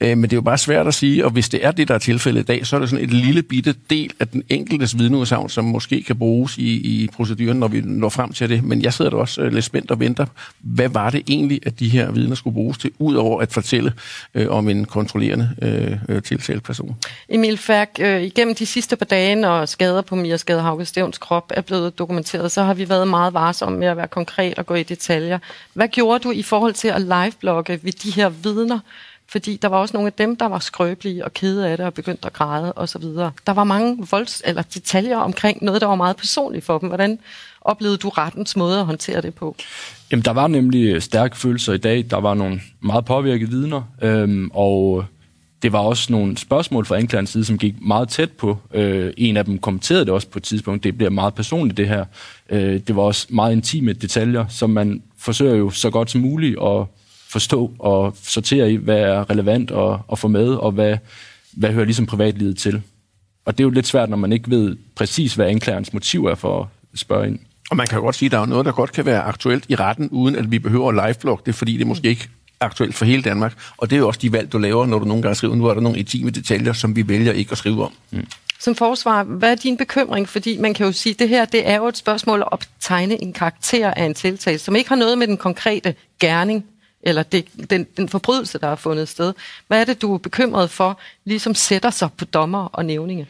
Øh, 0.00 0.18
men 0.18 0.22
det 0.22 0.32
er 0.32 0.36
jo 0.36 0.42
bare 0.42 0.58
svært 0.58 0.86
at 0.86 0.94
sige, 0.94 1.24
og 1.24 1.30
hvis 1.30 1.48
det 1.48 1.64
er 1.66 1.70
det, 1.70 1.88
der 1.88 1.94
er 1.94 1.98
tilfældet 1.98 2.40
i 2.40 2.44
dag, 2.44 2.66
så 2.66 2.76
er 2.76 2.80
det 2.80 2.90
sådan 2.90 3.04
et 3.04 3.12
lille 3.12 3.42
bitte 3.42 3.74
del 3.90 4.12
af 4.20 4.28
den 4.28 4.42
enkeltes 4.48 4.98
vidneudsagn, 4.98 5.41
navn, 5.42 5.48
som 5.48 5.64
måske 5.64 6.02
kan 6.02 6.16
bruges 6.16 6.58
i, 6.58 7.02
i 7.02 7.08
proceduren, 7.12 7.58
når 7.58 7.68
vi 7.68 7.80
når 7.80 8.08
frem 8.08 8.32
til 8.32 8.48
det. 8.48 8.64
Men 8.64 8.82
jeg 8.82 8.92
sidder 8.92 9.10
da 9.10 9.16
også 9.16 9.42
øh, 9.42 9.52
lidt 9.52 9.64
spændt 9.64 9.90
og 9.90 10.00
venter. 10.00 10.26
Hvad 10.60 10.88
var 10.88 11.10
det 11.10 11.22
egentlig, 11.28 11.60
at 11.66 11.80
de 11.80 11.88
her 11.88 12.10
vidner 12.10 12.34
skulle 12.34 12.54
bruges 12.54 12.78
til, 12.78 12.90
udover 12.98 13.40
at 13.40 13.52
fortælle 13.52 13.92
øh, 14.34 14.48
om 14.50 14.68
en 14.68 14.84
kontrollerende 14.84 15.50
øh, 15.62 16.16
øh 16.16 16.22
tiltalt 16.22 16.62
person? 16.62 16.96
Emil 17.28 17.58
Færk, 17.58 17.88
øh, 18.00 18.22
igennem 18.22 18.54
de 18.54 18.66
sidste 18.66 18.96
par 18.96 19.04
dage, 19.04 19.34
når 19.34 19.66
skader 19.66 20.02
på 20.02 20.16
Mia 20.16 20.36
Skadehauke 20.36 20.84
Stævns 20.84 21.18
krop 21.18 21.52
er 21.54 21.60
blevet 21.60 21.98
dokumenteret, 21.98 22.52
så 22.52 22.62
har 22.62 22.74
vi 22.74 22.88
været 22.88 23.08
meget 23.08 23.34
varsomme 23.34 23.78
med 23.78 23.88
at 23.88 23.96
være 23.96 24.08
konkret 24.08 24.58
og 24.58 24.66
gå 24.66 24.74
i 24.74 24.82
detaljer. 24.82 25.38
Hvad 25.74 25.88
gjorde 25.88 26.18
du 26.24 26.30
i 26.30 26.42
forhold 26.42 26.74
til 26.74 26.88
at 26.88 27.00
liveblogge 27.00 27.80
ved 27.82 27.92
de 27.92 28.10
her 28.10 28.28
vidner? 28.28 28.78
Fordi 29.32 29.56
der 29.56 29.68
var 29.68 29.76
også 29.76 29.96
nogle 29.96 30.06
af 30.06 30.12
dem, 30.12 30.36
der 30.36 30.46
var 30.46 30.58
skrøbelige 30.58 31.24
og 31.24 31.34
kede 31.34 31.68
af 31.68 31.76
det 31.76 31.86
og 31.86 31.94
begyndte 31.94 32.26
at 32.26 32.32
græde 32.32 32.72
osv. 32.76 33.02
Der 33.46 33.52
var 33.52 33.64
mange 33.64 34.06
volds- 34.10 34.42
eller 34.44 34.62
detaljer 34.62 35.16
omkring 35.16 35.64
noget, 35.64 35.80
der 35.80 35.86
var 35.86 35.94
meget 35.94 36.16
personligt 36.16 36.64
for 36.64 36.78
dem. 36.78 36.88
Hvordan 36.88 37.18
oplevede 37.60 37.96
du 37.96 38.08
rettens 38.08 38.56
måde 38.56 38.78
at 38.78 38.86
håndtere 38.86 39.20
det 39.20 39.34
på? 39.34 39.56
Jamen, 40.10 40.24
der 40.24 40.30
var 40.30 40.46
nemlig 40.46 40.94
øh, 40.94 41.00
stærke 41.00 41.36
følelser 41.36 41.72
i 41.72 41.78
dag. 41.78 42.06
Der 42.10 42.16
var 42.16 42.34
nogle 42.34 42.60
meget 42.80 43.04
påvirkede 43.04 43.50
vidner, 43.50 43.82
øhm, 44.02 44.50
og 44.54 45.04
det 45.62 45.72
var 45.72 45.78
også 45.78 46.12
nogle 46.12 46.36
spørgsmål 46.36 46.86
fra 46.86 46.96
anklagerens 46.96 47.30
side, 47.30 47.44
som 47.44 47.58
gik 47.58 47.74
meget 47.80 48.08
tæt 48.08 48.30
på. 48.30 48.58
Øh, 48.74 49.12
en 49.16 49.36
af 49.36 49.44
dem 49.44 49.58
kommenterede 49.58 50.04
det 50.04 50.12
også 50.12 50.28
på 50.28 50.38
et 50.38 50.42
tidspunkt. 50.42 50.84
Det 50.84 50.96
bliver 50.96 51.10
meget 51.10 51.34
personligt, 51.34 51.76
det 51.76 51.88
her. 51.88 52.04
Øh, 52.50 52.80
det 52.86 52.96
var 52.96 53.02
også 53.02 53.26
meget 53.30 53.52
intime 53.52 53.92
detaljer, 53.92 54.46
som 54.48 54.70
man 54.70 55.02
forsøger 55.18 55.54
jo 55.54 55.70
så 55.70 55.90
godt 55.90 56.10
som 56.10 56.20
muligt 56.20 56.58
at 56.62 56.86
forstå 57.32 57.72
og 57.78 58.16
sortere 58.22 58.72
i, 58.72 58.76
hvad 58.76 58.98
er 58.98 59.30
relevant 59.30 59.70
at, 59.70 59.98
at 60.12 60.18
få 60.18 60.28
med, 60.28 60.48
og 60.48 60.72
hvad, 60.72 60.96
hvad 61.52 61.72
hører 61.72 61.84
ligesom 61.84 62.06
privatlivet 62.06 62.58
til. 62.58 62.82
Og 63.44 63.58
det 63.58 63.64
er 63.64 63.66
jo 63.66 63.70
lidt 63.70 63.86
svært, 63.86 64.10
når 64.10 64.16
man 64.16 64.32
ikke 64.32 64.50
ved 64.50 64.76
præcis, 64.94 65.34
hvad 65.34 65.46
anklagerens 65.46 65.92
motiv 65.92 66.26
er 66.26 66.34
for 66.34 66.60
at 66.92 66.98
spørge 66.98 67.26
ind. 67.26 67.38
Og 67.70 67.76
man 67.76 67.86
kan 67.86 67.98
jo 67.98 68.04
godt 68.04 68.16
sige, 68.16 68.26
at 68.26 68.32
der 68.32 68.38
er 68.38 68.46
noget, 68.46 68.66
der 68.66 68.72
godt 68.72 68.92
kan 68.92 69.06
være 69.06 69.22
aktuelt 69.22 69.64
i 69.68 69.74
retten, 69.74 70.08
uden 70.10 70.36
at 70.36 70.50
vi 70.50 70.58
behøver 70.58 70.88
at 70.88 70.94
live 71.24 71.36
det, 71.46 71.54
fordi 71.54 71.76
det 71.76 71.86
måske 71.86 72.08
ikke 72.08 72.28
aktuelt 72.60 72.94
for 72.94 73.04
hele 73.04 73.22
Danmark. 73.22 73.58
Og 73.76 73.90
det 73.90 73.96
er 73.96 74.00
jo 74.00 74.06
også 74.06 74.20
de 74.22 74.32
valg, 74.32 74.52
du 74.52 74.58
laver, 74.58 74.86
når 74.86 74.98
du 74.98 75.04
nogle 75.04 75.22
gange 75.22 75.34
skriver, 75.34 75.54
nu 75.54 75.66
er 75.66 75.74
der 75.74 75.80
nogle 75.80 75.98
intime 75.98 76.30
detaljer, 76.30 76.72
som 76.72 76.96
vi 76.96 77.08
vælger 77.08 77.32
ikke 77.32 77.52
at 77.52 77.58
skrive 77.58 77.84
om. 77.84 77.92
Mm. 78.10 78.26
Som 78.60 78.74
forsvar, 78.74 79.24
hvad 79.24 79.50
er 79.50 79.54
din 79.54 79.76
bekymring? 79.76 80.28
Fordi 80.28 80.58
man 80.58 80.74
kan 80.74 80.86
jo 80.86 80.92
sige, 80.92 81.12
at 81.12 81.18
det 81.18 81.28
her 81.28 81.44
det 81.44 81.68
er 81.68 81.76
jo 81.76 81.88
et 81.88 81.96
spørgsmål 81.96 82.44
at 82.52 82.68
tegne 82.80 83.22
en 83.22 83.32
karakter 83.32 83.90
af 83.90 84.04
en 84.04 84.14
tiltale, 84.14 84.58
som 84.58 84.76
ikke 84.76 84.88
har 84.88 84.96
noget 84.96 85.18
med 85.18 85.26
den 85.26 85.36
konkrete 85.36 85.94
gerning 86.20 86.64
eller 87.02 87.22
det, 87.22 87.46
den, 87.70 87.86
den 87.96 88.08
forbrydelse, 88.08 88.58
der 88.58 88.68
har 88.68 88.76
fundet 88.76 89.08
sted. 89.08 89.34
Hvad 89.66 89.80
er 89.80 89.84
det, 89.84 90.02
du 90.02 90.14
er 90.14 90.18
bekymret 90.18 90.70
for, 90.70 91.00
ligesom 91.24 91.54
sætter 91.54 91.90
sig 91.90 92.08
på 92.12 92.24
dommer 92.24 92.64
og 92.64 92.84
nævninge? 92.84 93.28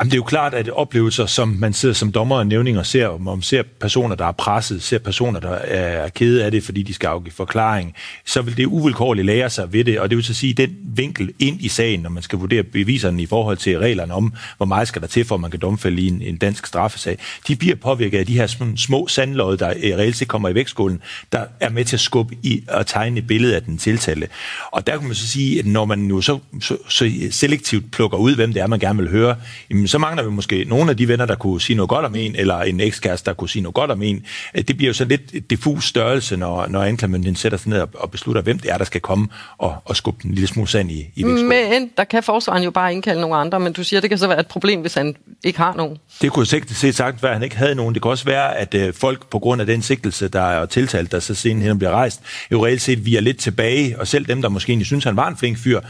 Jamen, 0.00 0.10
det 0.10 0.14
er 0.14 0.18
jo 0.18 0.24
klart, 0.24 0.54
at 0.54 0.68
oplevelser, 0.68 1.26
som 1.26 1.48
man 1.48 1.72
sidder 1.72 1.94
som 1.94 2.12
dommer 2.12 2.36
og 2.36 2.46
nævninger 2.46 2.82
ser, 2.82 3.06
om 3.06 3.20
man 3.20 3.42
ser 3.42 3.62
personer, 3.80 4.16
der 4.16 4.26
er 4.26 4.32
presset, 4.32 4.82
ser 4.82 4.98
personer, 4.98 5.40
der 5.40 5.50
er 5.50 6.08
kede 6.08 6.44
af 6.44 6.50
det, 6.50 6.64
fordi 6.64 6.82
de 6.82 6.94
skal 6.94 7.06
afgive 7.06 7.32
forklaring, 7.32 7.94
så 8.24 8.42
vil 8.42 8.56
det 8.56 8.66
uvilkårligt 8.66 9.26
lære 9.26 9.50
sig 9.50 9.72
ved 9.72 9.84
det, 9.84 10.00
og 10.00 10.10
det 10.10 10.16
vil 10.16 10.24
så 10.24 10.34
sige, 10.34 10.54
den 10.54 10.76
vinkel 10.84 11.32
ind 11.38 11.60
i 11.60 11.68
sagen, 11.68 12.00
når 12.00 12.10
man 12.10 12.22
skal 12.22 12.38
vurdere 12.38 12.62
beviserne 12.62 13.22
i 13.22 13.26
forhold 13.26 13.56
til 13.56 13.78
reglerne 13.78 14.14
om, 14.14 14.32
hvor 14.56 14.66
meget 14.66 14.88
skal 14.88 15.02
der 15.02 15.08
til, 15.08 15.24
for 15.24 15.34
at 15.34 15.40
man 15.40 15.50
kan 15.50 15.60
domfælde 15.60 16.02
i 16.02 16.08
en, 16.08 16.22
en 16.22 16.36
dansk 16.36 16.66
straffesag, 16.66 17.18
de 17.48 17.56
bliver 17.56 17.76
påvirket 17.76 18.18
af 18.18 18.26
de 18.26 18.34
her 18.34 18.46
små, 18.76 19.08
små 19.08 19.56
der 19.56 19.74
øh, 19.82 19.96
reelt 19.96 20.16
set 20.16 20.28
kommer 20.28 20.48
i 20.48 20.54
vægtskålen, 20.54 21.02
der 21.32 21.44
er 21.60 21.70
med 21.70 21.84
til 21.84 21.96
at 21.96 22.00
skubbe 22.00 22.36
i 22.42 22.64
at 22.68 22.86
tegne 22.86 23.18
et 23.18 23.26
billede 23.26 23.56
af 23.56 23.62
den 23.62 23.78
tiltalte. 23.78 24.28
Og 24.72 24.86
der 24.86 24.98
kan 24.98 25.06
man 25.06 25.14
så 25.14 25.28
sige, 25.28 25.58
at 25.58 25.66
når 25.66 25.84
man 25.84 25.98
nu 25.98 26.20
så, 26.20 26.38
så, 26.60 26.76
så 26.88 27.10
selektivt 27.30 27.92
plukker 27.92 28.18
ud, 28.18 28.34
hvem 28.34 28.52
det 28.52 28.62
er, 28.62 28.66
man 28.66 28.78
gerne 28.78 28.98
vil 28.98 29.10
høre, 29.10 29.36
jamen, 29.70 29.83
så 29.88 29.98
mangler 29.98 30.22
vi 30.22 30.30
måske 30.30 30.64
nogle 30.68 30.90
af 30.90 30.96
de 30.96 31.08
venner, 31.08 31.26
der 31.26 31.34
kunne 31.34 31.60
sige 31.60 31.76
noget 31.76 31.88
godt 31.88 32.04
om 32.04 32.14
en, 32.14 32.36
eller 32.36 32.60
en 32.60 32.80
ekskæreste, 32.80 33.26
der 33.26 33.34
kunne 33.34 33.48
sige 33.48 33.62
noget 33.62 33.74
godt 33.74 33.90
om 33.90 34.02
en. 34.02 34.24
Det 34.54 34.76
bliver 34.76 34.88
jo 34.88 34.94
så 34.94 35.04
lidt 35.04 35.50
diffus 35.50 35.84
størrelse, 35.84 36.36
når, 36.36 36.66
når 36.66 36.82
anklagemyndigheden 36.82 37.36
sætter 37.36 37.58
sig 37.58 37.68
ned 37.70 37.80
og, 37.80 37.88
og 37.94 38.10
beslutter, 38.10 38.42
hvem 38.42 38.58
det 38.58 38.70
er, 38.70 38.78
der 38.78 38.84
skal 38.84 39.00
komme 39.00 39.28
og, 39.58 39.76
og 39.84 39.96
skubbe 39.96 40.24
en 40.24 40.34
lille 40.34 40.46
smule 40.46 40.68
sand 40.68 40.90
i, 40.90 41.10
i 41.16 41.22
Men 41.24 41.90
der 41.96 42.04
kan 42.04 42.22
forsvaren 42.22 42.62
jo 42.62 42.70
bare 42.70 42.92
indkalde 42.92 43.20
nogle 43.20 43.36
andre, 43.36 43.60
men 43.60 43.72
du 43.72 43.84
siger, 43.84 44.00
det 44.00 44.10
kan 44.10 44.18
så 44.18 44.26
være 44.26 44.40
et 44.40 44.46
problem, 44.46 44.80
hvis 44.80 44.94
han 44.94 45.16
ikke 45.44 45.58
har 45.58 45.74
nogen. 45.74 45.98
Det 46.22 46.32
kunne 46.32 46.46
sikkert 46.46 46.70
set 46.70 46.94
sagt 46.94 47.22
være, 47.22 47.32
at 47.32 47.36
han 47.36 47.44
ikke 47.44 47.56
havde 47.56 47.74
nogen. 47.74 47.94
Det 47.94 48.02
kan 48.02 48.10
også 48.10 48.24
være, 48.24 48.56
at 48.56 48.74
øh, 48.74 48.94
folk 48.94 49.26
på 49.30 49.38
grund 49.38 49.60
af 49.60 49.66
den 49.66 49.82
sigtelse, 49.82 50.28
der 50.28 50.40
er 50.40 50.66
tiltalt, 50.66 51.12
der 51.12 51.20
så 51.20 51.34
senere 51.34 51.74
bliver 51.74 51.90
rejst, 51.90 52.20
jo 52.52 52.66
reelt 52.66 52.82
set 52.82 53.06
vi 53.06 53.16
er 53.16 53.20
lidt 53.20 53.38
tilbage, 53.38 54.00
og 54.00 54.08
selv 54.08 54.24
dem, 54.24 54.42
der 54.42 54.48
måske 54.48 54.70
egentlig 54.70 54.86
synes, 54.86 55.04
han 55.04 55.16
var 55.16 55.28
en 55.28 55.36
flink 55.36 55.58
fyr, 55.58 55.80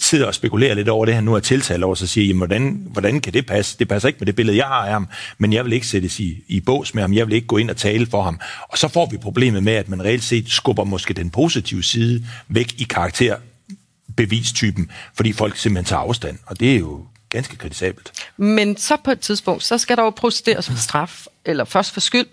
sidder 0.00 0.26
og 0.26 0.34
spekulerer 0.34 0.74
lidt 0.74 0.88
over 0.88 1.04
det, 1.04 1.14
han 1.14 1.24
nu 1.24 1.34
er 1.34 1.40
tiltalt 1.40 1.84
over, 1.84 1.94
så 1.94 2.06
siger, 2.06 2.26
jamen, 2.26 2.38
hvordan, 2.38 2.82
hvordan 2.92 3.20
kan 3.28 3.34
det 3.34 3.46
passe? 3.46 3.78
Det 3.78 3.88
passer 3.88 4.08
ikke 4.08 4.18
med 4.20 4.26
det 4.26 4.36
billede, 4.36 4.56
jeg 4.56 4.66
har 4.66 4.86
af 4.86 4.92
ham, 4.92 5.08
men 5.38 5.52
jeg 5.52 5.64
vil 5.64 5.72
ikke 5.72 5.86
sættes 5.86 6.20
i, 6.20 6.44
i 6.48 6.60
bås 6.60 6.94
med 6.94 7.02
ham, 7.02 7.12
jeg 7.12 7.26
vil 7.26 7.34
ikke 7.34 7.46
gå 7.46 7.56
ind 7.56 7.70
og 7.70 7.76
tale 7.76 8.06
for 8.06 8.22
ham. 8.22 8.40
Og 8.68 8.78
så 8.78 8.88
får 8.88 9.08
vi 9.10 9.16
problemet 9.16 9.62
med, 9.62 9.72
at 9.72 9.88
man 9.88 10.04
reelt 10.04 10.24
set 10.24 10.50
skubber 10.50 10.84
måske 10.84 11.14
den 11.14 11.30
positive 11.30 11.82
side 11.82 12.26
væk 12.48 12.74
i 12.78 12.84
karakter 12.84 13.36
bevistypen, 14.16 14.90
fordi 15.14 15.32
folk 15.32 15.56
simpelthen 15.56 15.84
tager 15.84 16.00
afstand, 16.00 16.38
og 16.46 16.60
det 16.60 16.74
er 16.74 16.78
jo 16.78 17.06
ganske 17.30 17.56
kritisabelt. 17.56 18.12
Men 18.36 18.76
så 18.76 18.96
på 19.04 19.10
et 19.10 19.20
tidspunkt, 19.20 19.64
så 19.64 19.78
skal 19.78 19.96
der 19.96 20.02
jo 20.02 20.10
procederes 20.10 20.68
for 20.68 20.76
straf, 20.76 21.26
eller 21.44 21.64
først 21.64 21.92
for 21.92 22.00
skyld, 22.00 22.26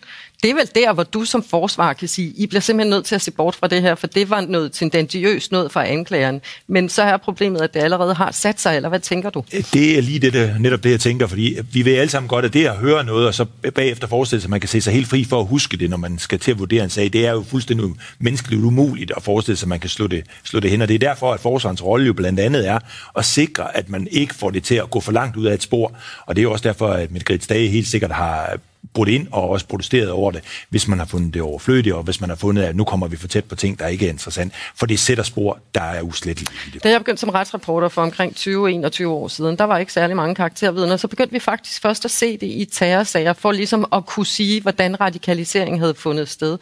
det 0.43 0.49
er 0.49 0.55
vel 0.55 0.69
der, 0.75 0.93
hvor 0.93 1.03
du 1.03 1.25
som 1.25 1.43
forsvar 1.43 1.93
kan 1.93 2.07
sige, 2.07 2.33
I 2.37 2.47
bliver 2.47 2.61
simpelthen 2.61 2.89
nødt 2.89 3.05
til 3.05 3.15
at 3.15 3.21
se 3.21 3.31
bort 3.31 3.55
fra 3.55 3.67
det 3.67 3.81
her, 3.81 3.95
for 3.95 4.07
det 4.07 4.29
var 4.29 4.41
noget 4.41 4.71
tendentiøst 4.71 5.51
noget 5.51 5.71
fra 5.71 5.85
anklageren. 5.87 6.41
Men 6.67 6.89
så 6.89 7.01
er 7.01 7.17
problemet, 7.17 7.61
at 7.61 7.73
det 7.73 7.79
allerede 7.79 8.13
har 8.13 8.31
sat 8.31 8.61
sig, 8.61 8.75
eller 8.75 8.89
hvad 8.89 8.99
tænker 8.99 9.29
du? 9.29 9.43
Øh, 9.53 9.63
det 9.73 9.97
er 9.97 10.01
lige 10.01 10.19
det, 10.19 10.33
der, 10.33 10.57
netop 10.59 10.83
det, 10.83 10.91
jeg 10.91 10.99
tænker, 10.99 11.27
fordi 11.27 11.55
øh, 11.57 11.63
vi 11.73 11.81
vil 11.81 11.91
alle 11.91 12.11
sammen 12.11 12.27
godt, 12.27 12.45
at 12.45 12.53
det 12.53 12.65
at 12.65 12.75
høre 12.75 13.03
noget, 13.03 13.27
og 13.27 13.33
så 13.33 13.45
bagefter 13.75 14.07
forestille 14.07 14.41
sig, 14.41 14.47
at 14.47 14.49
man 14.49 14.59
kan 14.59 14.69
se 14.69 14.81
sig 14.81 14.93
helt 14.93 15.07
fri 15.07 15.23
for 15.23 15.39
at 15.39 15.47
huske 15.47 15.77
det, 15.77 15.89
når 15.89 15.97
man 15.97 16.19
skal 16.19 16.39
til 16.39 16.51
at 16.51 16.59
vurdere 16.59 16.83
en 16.83 16.89
sag, 16.89 17.13
det 17.13 17.25
er 17.25 17.31
jo 17.31 17.43
fuldstændig 17.43 17.89
menneskeligt 18.19 18.63
umuligt 18.63 19.11
at 19.17 19.23
forestille 19.23 19.57
sig, 19.57 19.65
at 19.65 19.69
man 19.69 19.79
kan 19.79 19.89
slå 19.89 20.07
det, 20.07 20.23
slå 20.43 20.59
det 20.59 20.71
hen. 20.71 20.81
Og 20.81 20.87
det 20.87 20.95
er 20.95 20.99
derfor, 20.99 21.33
at 21.33 21.39
forsvarens 21.39 21.83
rolle 21.83 22.05
jo 22.07 22.13
blandt 22.13 22.39
andet 22.39 22.67
er 22.67 22.79
at 23.17 23.25
sikre, 23.25 23.77
at 23.77 23.89
man 23.89 24.07
ikke 24.11 24.35
får 24.35 24.49
det 24.49 24.63
til 24.63 24.75
at 24.75 24.89
gå 24.89 24.99
for 24.99 25.11
langt 25.11 25.37
ud 25.37 25.45
af 25.45 25.53
et 25.53 25.63
spor. 25.63 25.91
Og 26.25 26.35
det 26.35 26.41
er 26.41 26.43
jo 26.43 26.51
også 26.51 26.63
derfor, 26.63 26.87
at 26.87 27.11
Mette 27.11 27.25
Grits 27.25 27.47
Dage 27.47 27.67
helt 27.67 27.87
sikkert 27.87 28.11
har 28.11 28.57
brudt 28.93 29.09
ind 29.09 29.27
og 29.31 29.49
også 29.49 29.67
protesteret 29.67 30.11
over 30.11 30.31
det, 30.31 30.43
hvis 30.69 30.87
man 30.87 30.99
har 30.99 31.05
fundet 31.05 31.33
det 31.33 31.41
overflødigt, 31.41 31.95
og 31.95 32.03
hvis 32.03 32.21
man 32.21 32.29
har 32.29 32.37
fundet, 32.37 32.63
at 32.63 32.75
nu 32.75 32.83
kommer 32.83 33.07
vi 33.07 33.17
for 33.17 33.27
tæt 33.27 33.45
på 33.45 33.55
ting, 33.55 33.79
der 33.79 33.87
ikke 33.87 34.05
er 34.05 34.09
interessant. 34.09 34.53
For 34.75 34.85
det 34.85 34.99
sætter 34.99 35.23
spor, 35.23 35.59
der 35.75 35.81
er 35.81 36.01
uslettelige 36.01 36.49
i 36.67 36.69
det. 36.69 36.83
Da 36.83 36.89
jeg 36.89 36.99
begyndte 36.99 37.19
som 37.19 37.29
retsreporter 37.29 37.89
for 37.89 38.01
omkring 38.01 38.33
20-21 38.35 39.05
år 39.05 39.27
siden, 39.27 39.57
der 39.57 39.63
var 39.63 39.77
ikke 39.77 39.93
særlig 39.93 40.15
mange 40.15 40.35
karaktervidner, 40.35 40.97
så 40.97 41.07
begyndte 41.07 41.33
vi 41.33 41.39
faktisk 41.39 41.81
først 41.81 42.05
at 42.05 42.11
se 42.11 42.37
det 42.37 42.47
i 42.47 42.67
terrorsager, 42.71 43.33
for 43.33 43.51
ligesom 43.51 43.85
at 43.93 44.05
kunne 44.05 44.25
sige, 44.25 44.61
hvordan 44.61 45.01
radikalisering 45.01 45.79
havde 45.79 45.93
fundet 45.93 46.29
sted. 46.29 46.57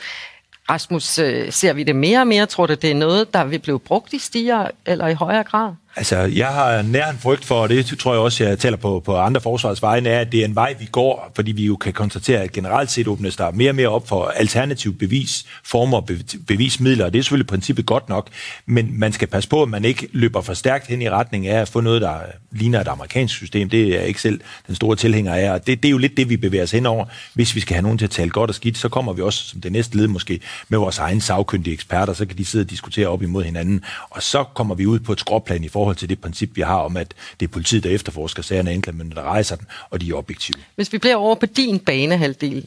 Rasmus, 0.70 1.20
øh, 1.20 1.52
ser 1.52 1.74
vi 1.74 1.84
det 1.84 1.96
mere 1.96 2.20
og 2.20 2.28
mere? 2.28 2.46
Tror 2.46 2.66
du, 2.66 2.74
det 2.74 2.92
er 2.92 2.96
noget, 2.96 3.34
der 3.34 3.44
vil 3.44 3.60
blive 3.60 3.80
brugt 3.80 4.14
i 4.14 4.20
stiger 4.20 4.68
eller 4.86 5.08
i 5.08 5.14
højere 5.14 5.44
grad? 5.44 5.72
Altså, 5.96 6.18
jeg 6.18 6.48
har 6.48 6.82
nær 6.82 7.10
en 7.10 7.18
frygt 7.18 7.46
for, 7.46 7.56
og 7.56 7.70
det 7.70 7.86
tror 8.00 8.14
jeg 8.14 8.22
også, 8.22 8.44
jeg 8.44 8.60
taler 8.60 8.78
på, 8.78 9.02
på 9.06 9.18
andre 9.18 9.42
forsvarsvejen, 9.42 10.06
er, 10.06 10.20
at 10.20 10.32
det 10.32 10.42
er 10.42 10.46
en 10.46 10.56
vej, 10.56 10.76
vi 10.80 10.88
går, 10.92 11.32
fordi 11.36 11.52
vi 11.52 11.66
jo 11.66 11.76
kan 11.76 11.94
konstatere, 11.94 12.42
at 12.42 12.52
generelt 12.52 12.92
set 12.92 13.08
åbnes 13.08 13.36
der 13.36 13.52
mere 13.52 13.72
og 13.72 13.76
mere 13.76 13.88
op 13.88 14.08
for 14.08 14.26
alternative 14.26 14.94
bevisformer 14.94 15.98
og 15.98 16.10
bevismidler, 16.48 17.06
og 17.06 17.14
det 17.14 17.20
er 17.20 17.24
selvfølgelig 17.24 17.48
princippet 17.48 17.86
godt 17.86 18.10
nok, 18.10 18.30
men 18.66 19.00
man 19.00 19.12
skal 19.12 19.28
passe 19.28 19.50
på, 19.50 19.62
at 19.64 19.70
man 19.70 19.86
ikke 19.86 20.08
løber 20.12 20.42
for 20.42 20.54
stærkt 20.54 20.88
hen 20.88 21.02
i 21.02 21.10
retning 21.10 21.48
af 21.48 21.62
at 21.62 21.70
få 21.70 21.82
noget, 21.82 22.02
der 22.02 22.16
ligner 22.52 22.82
et 22.82 22.88
amerikansk 22.88 23.36
system. 23.36 23.70
Det 23.70 23.84
er 23.84 24.00
jeg 24.00 24.08
ikke 24.08 24.22
selv 24.22 24.42
den 24.68 24.76
store 24.76 24.96
tilhænger 24.96 25.34
af, 25.34 25.52
og 25.52 25.68
det, 25.68 25.84
det 25.84 25.90
er 25.90 25.92
jo 25.92 25.98
lidt 25.98 26.18
det, 26.18 26.30
vi 26.30 26.38
bevæger 26.38 26.64
os 26.64 26.72
hen 26.72 26.86
over. 26.86 27.06
Hvis 27.34 27.56
vi 27.56 27.60
skal 27.60 27.74
have 27.74 27.84
nogen 27.84 27.98
til 27.98 28.06
at 28.06 28.12
tale 28.12 28.30
godt 28.30 28.50
og 28.50 28.56
skidt, 28.56 28.78
så 28.78 28.90
kommer 28.90 29.14
vi 29.14 29.22
også 29.22 29.50
som 29.50 29.62
det 29.62 29.72
næste 29.72 29.98
led 29.98 30.08
måske 30.08 30.40
med 30.70 30.80
vores 30.80 31.00
egen 31.00 31.22
sagkyndige 31.22 31.74
eksperter, 31.74 32.14
så 32.14 32.26
kan 32.26 32.38
de 32.38 32.46
sidde 32.46 32.64
og 32.64 32.70
diskutere 32.70 33.08
op 33.08 33.22
imod 33.22 33.44
hinanden, 33.44 33.84
og 34.10 34.24
så 34.24 34.44
kommer 34.44 34.76
vi 34.76 34.86
ud 34.86 35.00
på 35.00 35.12
et 35.12 35.20
skråplan 35.20 35.64
i 35.64 35.70
forhold 35.70 35.83
forhold 35.84 35.96
til 35.96 36.10
det 36.10 36.22
princip, 36.22 36.50
vi 36.56 36.62
har 36.62 36.76
om, 36.76 36.98
at 36.98 37.14
det 37.40 37.46
er 37.46 37.52
politiet, 37.52 37.84
der 37.84 37.90
efterforsker 37.90 38.42
sagerne, 38.42 38.72
anklagemyndigheden, 38.72 39.26
der 39.26 39.32
rejser 39.32 39.56
den, 39.56 39.68
og 39.90 40.02
de 40.02 40.10
er 40.10 40.14
objektive. 40.14 40.58
Hvis 40.76 40.94
vi 40.94 40.98
bliver 40.98 41.16
over 41.16 41.36
på 41.36 41.46
din 41.46 41.80
banehalvdel, 41.80 42.66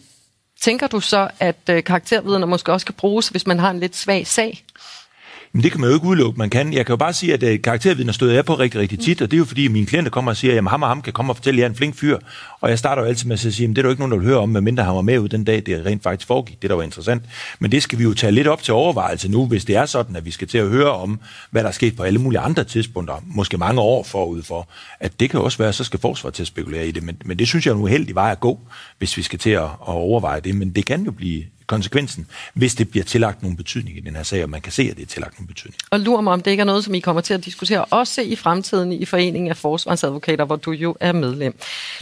tænker 0.60 0.86
du 0.86 1.00
så, 1.00 1.28
at 1.40 1.56
øh, 1.70 1.84
karaktervidner 1.84 2.46
måske 2.46 2.72
også 2.72 2.86
kan 2.86 2.94
bruges, 2.94 3.28
hvis 3.28 3.46
man 3.46 3.58
har 3.58 3.70
en 3.70 3.80
lidt 3.80 3.96
svag 3.96 4.26
sag? 4.26 4.64
Jamen, 5.54 5.62
det 5.62 5.72
kan 5.72 5.80
man 5.80 5.90
jo 5.90 5.94
ikke 5.94 6.06
udelukke, 6.06 6.38
man 6.38 6.50
kan. 6.50 6.72
Jeg 6.72 6.86
kan 6.86 6.92
jo 6.92 6.96
bare 6.96 7.12
sige, 7.12 7.32
at 7.32 7.42
øh, 7.42 7.52
uh, 7.52 7.62
karaktervidner 7.62 8.12
støder 8.12 8.34
jeg 8.34 8.44
på 8.44 8.54
rigtig, 8.54 8.80
rigtig 8.80 9.00
tit, 9.00 9.22
og 9.22 9.30
det 9.30 9.36
er 9.36 9.38
jo 9.38 9.44
fordi, 9.44 9.64
at 9.66 9.70
mine 9.72 9.86
klienter 9.86 10.10
kommer 10.10 10.30
og 10.30 10.36
siger, 10.36 10.58
at 10.58 10.70
ham 10.70 10.82
og 10.82 10.88
ham 10.88 11.02
kan 11.02 11.12
komme 11.12 11.32
og 11.32 11.36
fortælle, 11.36 11.58
at 11.58 11.60
jeg 11.60 11.66
er 11.66 11.70
en 11.70 11.76
flink 11.76 11.94
fyr. 11.94 12.18
Og 12.60 12.70
jeg 12.70 12.78
starter 12.78 13.02
jo 13.02 13.08
altid 13.08 13.28
med 13.28 13.34
at 13.34 13.54
sige, 13.54 13.64
at 13.64 13.68
det 13.68 13.78
er 13.78 13.82
der 13.82 13.88
jo 13.88 13.90
ikke 13.90 14.00
nogen, 14.00 14.12
der 14.12 14.18
vil 14.18 14.26
høre 14.26 14.38
om, 14.38 14.48
medmindre 14.48 14.84
han 14.84 14.94
var 14.94 15.00
med 15.00 15.18
ud 15.18 15.28
den 15.28 15.44
dag, 15.44 15.62
det 15.66 15.86
rent 15.86 16.02
faktisk 16.02 16.26
foregik. 16.26 16.62
Det 16.62 16.70
der 16.70 16.76
var 16.76 16.82
interessant. 16.82 17.22
Men 17.58 17.72
det 17.72 17.82
skal 17.82 17.98
vi 17.98 18.04
jo 18.04 18.14
tage 18.14 18.32
lidt 18.32 18.46
op 18.46 18.62
til 18.62 18.74
overvejelse 18.74 19.28
nu, 19.28 19.46
hvis 19.46 19.64
det 19.64 19.76
er 19.76 19.86
sådan, 19.86 20.16
at 20.16 20.24
vi 20.24 20.30
skal 20.30 20.48
til 20.48 20.58
at 20.58 20.68
høre 20.68 20.90
om, 20.90 21.20
hvad 21.50 21.62
der 21.62 21.68
er 21.68 21.72
sket 21.72 21.96
på 21.96 22.02
alle 22.02 22.18
mulige 22.18 22.40
andre 22.40 22.64
tidspunkter, 22.64 23.14
måske 23.26 23.58
mange 23.58 23.80
år 23.80 24.02
forud 24.02 24.42
for, 24.42 24.68
at 25.00 25.20
det 25.20 25.30
kan 25.30 25.40
også 25.40 25.58
være, 25.58 25.68
at 25.68 25.74
så 25.74 25.84
skal 25.84 26.00
forsvaret 26.00 26.34
til 26.34 26.42
at 26.42 26.46
spekulere 26.46 26.88
i 26.88 26.90
det. 26.90 27.02
Men, 27.02 27.16
men 27.24 27.38
det 27.38 27.48
synes 27.48 27.66
jeg 27.66 27.72
er 27.72 27.76
en 27.76 27.82
uheldig 27.82 28.14
vej 28.14 28.30
at 28.30 28.40
gå, 28.40 28.60
hvis 28.98 29.16
vi 29.16 29.22
skal 29.22 29.38
til 29.38 29.50
at, 29.50 29.62
at 29.62 29.70
overveje 29.80 30.40
det. 30.40 30.54
Men 30.54 30.70
det 30.70 30.84
kan 30.86 31.04
jo 31.04 31.10
blive 31.10 31.44
konsekvensen, 31.66 32.26
hvis 32.54 32.74
det 32.74 32.90
bliver 32.90 33.04
tillagt 33.04 33.42
nogen 33.42 33.56
betydning 33.56 33.96
i 33.96 34.00
den 34.00 34.16
her 34.16 34.22
sag, 34.22 34.42
og 34.42 34.50
man 34.50 34.60
kan 34.60 34.72
se, 34.72 34.82
at 34.82 34.96
det 34.96 35.02
er 35.02 35.06
tillagt 35.06 35.38
nogen 35.38 35.46
betydning. 35.46 35.76
Og 35.90 36.00
lur 36.00 36.20
mig, 36.20 36.32
om 36.32 36.40
det 36.40 36.50
ikke 36.50 36.60
er 36.60 36.64
noget, 36.64 36.84
som 36.84 36.94
I 36.94 37.00
kommer 37.00 37.22
til 37.22 37.34
at 37.34 37.44
diskutere 37.44 37.84
også 37.84 38.22
i 38.22 38.36
fremtiden 38.36 38.92
i 38.92 39.04
Foreningen 39.04 39.50
af 39.50 39.56
Forsvarsadvokater, 39.56 40.44
hvor 40.44 40.56
du 40.56 40.70
jo 40.70 40.96
er 41.00 41.12
medlem. 41.12 41.58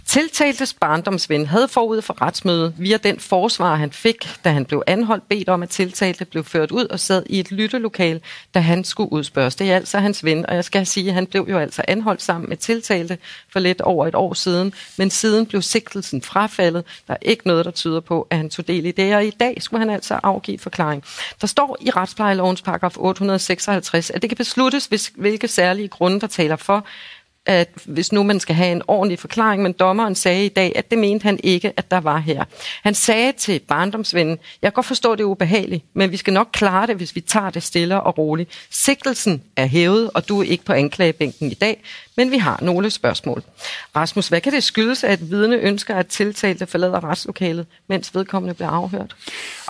Tiltaltes 0.06 0.74
barndomsven 0.74 1.46
havde 1.46 1.68
forud 1.68 2.02
for 2.02 2.22
retsmødet 2.22 2.74
via 2.78 2.96
den 2.96 3.18
forsvar, 3.18 3.76
han 3.76 3.92
fik, 3.92 4.28
da 4.44 4.50
han 4.50 4.64
blev 4.64 4.82
anholdt, 4.86 5.28
bedt 5.28 5.48
om, 5.48 5.62
at 5.62 5.68
tiltalte 5.68 6.24
blev 6.24 6.44
ført 6.44 6.70
ud 6.70 6.84
og 6.84 7.00
sad 7.00 7.22
i 7.26 7.40
et 7.40 7.52
lyttelokal, 7.52 8.20
da 8.54 8.60
han 8.60 8.84
skulle 8.84 9.12
udspørges. 9.12 9.56
Det 9.56 9.70
er 9.70 9.76
altså 9.76 9.98
hans 9.98 10.24
ven, 10.24 10.46
og 10.46 10.54
jeg 10.54 10.64
skal 10.64 10.86
sige, 10.86 11.08
at 11.08 11.14
han 11.14 11.26
blev 11.26 11.46
jo 11.50 11.58
altså 11.58 11.82
anholdt 11.88 12.22
sammen 12.22 12.48
med 12.48 12.56
tiltalte 12.56 13.18
for 13.52 13.60
lidt 13.60 13.80
over 13.80 14.06
et 14.06 14.14
år 14.14 14.34
siden, 14.34 14.72
men 14.98 15.10
siden 15.10 15.46
blev 15.46 15.62
sigtelsen 15.62 16.22
frafaldet. 16.22 16.84
Der 17.08 17.14
er 17.14 17.18
ikke 17.22 17.46
noget, 17.46 17.64
der 17.64 17.70
tyder 17.70 18.00
på, 18.00 18.26
at 18.30 18.36
han 18.36 18.50
tog 18.50 18.68
del 18.68 18.86
i 18.86 18.90
det, 18.90 19.14
og 19.14 19.24
i 19.24 19.30
dag 19.30 19.53
skulle 19.60 19.80
han 19.80 19.90
altså 19.90 20.20
afgive 20.22 20.58
forklaring. 20.58 21.04
Der 21.40 21.46
står 21.46 21.76
i 21.80 21.90
retsplejelovens 21.90 22.62
paragraf 22.62 22.96
856, 22.96 24.10
at 24.10 24.22
det 24.22 24.30
kan 24.30 24.36
besluttes, 24.36 24.86
hvis, 24.86 25.12
hvilke 25.16 25.48
særlige 25.48 25.88
grunde, 25.88 26.20
der 26.20 26.26
taler 26.26 26.56
for, 26.56 26.86
at 27.46 27.68
hvis 27.84 28.12
nu 28.12 28.22
man 28.22 28.40
skal 28.40 28.54
have 28.54 28.72
en 28.72 28.82
ordentlig 28.88 29.18
forklaring, 29.18 29.62
men 29.62 29.72
dommeren 29.72 30.14
sagde 30.14 30.46
i 30.46 30.48
dag, 30.48 30.72
at 30.76 30.90
det 30.90 30.98
mente 30.98 31.22
han 31.22 31.40
ikke, 31.42 31.72
at 31.76 31.90
der 31.90 32.00
var 32.00 32.18
her. 32.18 32.44
Han 32.82 32.94
sagde 32.94 33.32
til 33.32 33.58
barndomsvennen, 33.58 34.38
jeg 34.62 34.68
kan 34.68 34.74
godt 34.74 34.86
forstå, 34.86 35.14
det 35.14 35.20
er 35.20 35.24
ubehageligt, 35.24 35.84
men 35.94 36.12
vi 36.12 36.16
skal 36.16 36.32
nok 36.32 36.48
klare 36.52 36.86
det, 36.86 36.96
hvis 36.96 37.14
vi 37.14 37.20
tager 37.20 37.50
det 37.50 37.62
stille 37.62 38.00
og 38.00 38.18
roligt. 38.18 38.50
Sigtelsen 38.70 39.42
er 39.56 39.66
hævet, 39.66 40.10
og 40.14 40.28
du 40.28 40.40
er 40.40 40.44
ikke 40.44 40.64
på 40.64 40.72
anklagebænken 40.72 41.50
i 41.50 41.54
dag, 41.54 41.82
men 42.16 42.30
vi 42.30 42.38
har 42.38 42.58
nogle 42.62 42.90
spørgsmål. 42.90 43.42
Rasmus, 43.96 44.28
hvad 44.28 44.40
kan 44.40 44.52
det 44.52 44.64
skyldes, 44.64 45.04
at 45.04 45.30
vidne 45.30 45.56
ønsker, 45.56 45.94
at 45.94 46.06
tiltalte 46.06 46.66
forlader 46.66 47.04
retslokalet, 47.04 47.66
mens 47.88 48.14
vedkommende 48.14 48.54
bliver 48.54 48.70
afhørt? 48.70 49.16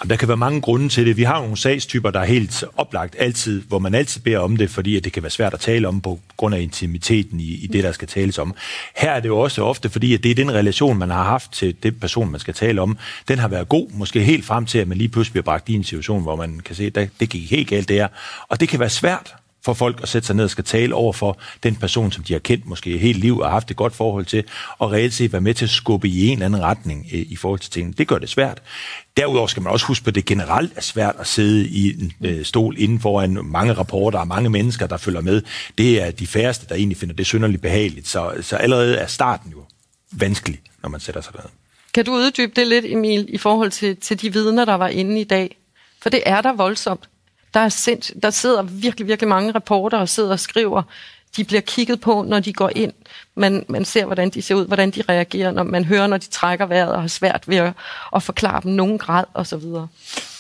Der 0.09 0.17
kan 0.17 0.29
være 0.29 0.37
mange 0.37 0.61
grunde 0.61 0.89
til 0.89 1.07
det. 1.07 1.17
Vi 1.17 1.23
har 1.23 1.41
nogle 1.41 1.57
sagstyper, 1.57 2.11
der 2.11 2.21
er 2.21 2.25
helt 2.25 2.65
oplagt 2.77 3.17
altid, 3.19 3.63
hvor 3.63 3.79
man 3.79 3.95
altid 3.95 4.21
beder 4.21 4.39
om 4.39 4.57
det, 4.57 4.71
fordi 4.71 5.01
det 5.01 5.13
kan 5.13 5.23
være 5.23 5.31
svært 5.31 5.55
at 5.55 5.61
tale 5.61 5.89
om 5.89 6.01
på 6.01 6.21
grund 6.37 6.55
af 6.55 6.61
intimiteten 6.61 7.41
i, 7.41 7.64
i 7.65 7.67
det, 7.67 7.85
der 7.85 7.93
skal 7.93 8.09
tales 8.09 8.39
om. 8.39 8.55
Her 8.97 9.11
er 9.11 9.21
det 9.21 9.29
jo 9.29 9.39
også 9.39 9.63
ofte, 9.63 9.91
fordi 9.91 10.15
at 10.15 10.23
det 10.23 10.31
er 10.31 10.35
den 10.35 10.53
relation, 10.53 10.99
man 10.99 11.11
har 11.11 11.25
haft 11.25 11.53
til 11.53 11.77
det 11.83 12.01
person, 12.01 12.31
man 12.31 12.41
skal 12.41 12.55
tale 12.55 12.83
om. 12.83 12.99
Den 13.29 13.39
har 13.39 13.49
været 13.49 13.69
god, 13.69 13.91
måske 13.91 14.21
helt 14.21 14.45
frem 14.45 14.67
til, 14.67 14.79
at 14.79 14.89
man 14.89 14.99
lige 14.99 15.09
pludselig 15.09 15.33
bliver 15.33 15.45
bragt 15.45 15.69
i 15.69 15.75
en 15.75 15.85
situation, 15.85 16.23
hvor 16.23 16.37
man 16.37 16.61
kan 16.61 16.77
se, 16.77 16.93
at 16.95 17.09
det 17.21 17.29
gik 17.29 17.51
helt 17.51 17.69
galt 17.69 17.89
der. 17.89 18.09
Og 18.49 18.61
det 18.61 18.69
kan 18.69 18.81
være 18.81 18.89
svært 18.89 19.35
for 19.65 19.73
folk 19.73 20.03
at 20.03 20.09
sætte 20.09 20.27
sig 20.27 20.37
ned 20.37 20.45
og 20.45 20.51
skal 20.51 20.65
tale 20.65 20.95
over 20.95 21.13
for 21.13 21.39
den 21.63 21.77
person, 21.77 22.13
som 22.13 22.25
de 22.25 22.33
har 22.33 22.41
kendt 22.41 22.67
måske 22.67 22.99
hele 22.99 23.21
liv 23.21 23.39
og 23.39 23.51
haft 23.51 23.71
et 23.71 23.77
godt 23.77 23.95
forhold 23.95 24.25
til, 24.25 24.45
og 24.79 24.93
reelt 24.93 25.15
set 25.15 25.33
være 25.33 25.41
med 25.41 25.55
til 25.55 25.65
at 25.65 25.71
skubbe 25.71 26.09
i 26.09 26.27
en 26.27 26.33
eller 26.33 26.47
anden 26.47 26.63
retning 26.63 27.07
øh, 27.13 27.21
i 27.21 27.37
forhold 27.37 27.61
til 27.61 27.71
tingene. 27.71 27.95
Det 27.99 28.09
gør 28.09 28.19
det 28.19 28.29
svært. 28.29 28.63
Derudover 29.17 29.47
skal 29.47 29.63
man 29.63 29.73
også 29.73 29.87
huske 29.87 30.05
på, 30.05 30.09
at 30.09 30.15
det 30.15 30.25
generelt 30.25 30.73
er 30.77 30.81
svært 30.81 31.15
at 31.19 31.27
sidde 31.27 31.69
i 31.69 32.03
en 32.03 32.13
øh, 32.25 32.45
stol 32.45 32.75
inden 32.79 33.01
foran 33.01 33.39
mange 33.45 33.73
rapporter 33.73 34.19
og 34.19 34.29
mange 34.29 34.51
mennesker, 34.51 34.87
der 34.87 34.97
følger 34.97 35.21
med. 35.21 35.43
Det 35.79 36.03
er 36.03 36.11
de 36.11 36.27
færreste, 36.27 36.67
der 36.69 36.75
egentlig 36.75 36.99
finder 36.99 37.15
det 37.15 37.27
synderligt 37.27 37.63
behageligt. 37.63 38.09
Så, 38.09 38.33
så 38.41 38.57
allerede 38.57 38.97
er 38.97 39.07
starten 39.07 39.51
jo 39.51 39.59
vanskelig, 40.13 40.61
når 40.83 40.89
man 40.89 41.01
sætter 41.01 41.21
sig 41.21 41.33
ned. 41.35 41.45
Kan 41.95 42.05
du 42.05 42.15
uddybe 42.15 42.53
det 42.57 42.67
lidt, 42.67 42.85
Emil, 42.85 43.27
i 43.29 43.39
forhold 43.39 43.71
til, 43.71 43.97
til 43.97 44.23
de 44.23 44.33
vidner, 44.33 44.65
der 44.65 44.75
var 44.75 44.89
inde 44.89 45.21
i 45.21 45.25
dag? 45.25 45.57
For 46.03 46.11
det 46.11 46.23
er 46.27 46.41
der 46.41 46.53
voldsomt. 46.53 47.09
Der, 47.55 47.61
er 47.61 47.69
sind, 47.69 48.21
der 48.21 48.31
sidder 48.31 48.63
virkelig, 48.63 49.09
virkelig 49.09 49.29
mange 49.29 49.53
reporter 49.53 49.99
og 49.99 50.09
sidder 50.09 50.31
og 50.31 50.41
skriver. 50.41 50.83
De 51.37 51.45
bliver 51.45 51.61
kigget 51.61 52.01
på, 52.01 52.25
når 52.29 52.41
de 52.41 52.53
går 52.53 52.71
ind. 52.77 52.93
Man, 53.35 53.65
man 53.69 53.85
ser, 53.85 54.07
hvordan 54.07 54.31
de 54.31 54.43
ser 54.43 54.55
ud, 54.55 54.67
hvordan 54.67 54.91
de 54.91 55.03
reagerer, 55.09 55.51
når 55.51 55.63
man 55.63 55.85
hører, 55.85 56.07
når 56.07 56.17
de 56.17 56.27
trækker 56.27 56.67
vejret 56.67 56.93
og 56.93 57.01
har 57.01 57.09
svært 57.09 57.43
ved 57.47 57.57
at, 57.57 57.73
at 58.17 58.23
forklare 58.23 58.61
dem 58.63 58.73
nogen 58.73 58.99
grad 58.99 59.25
osv. 59.35 59.63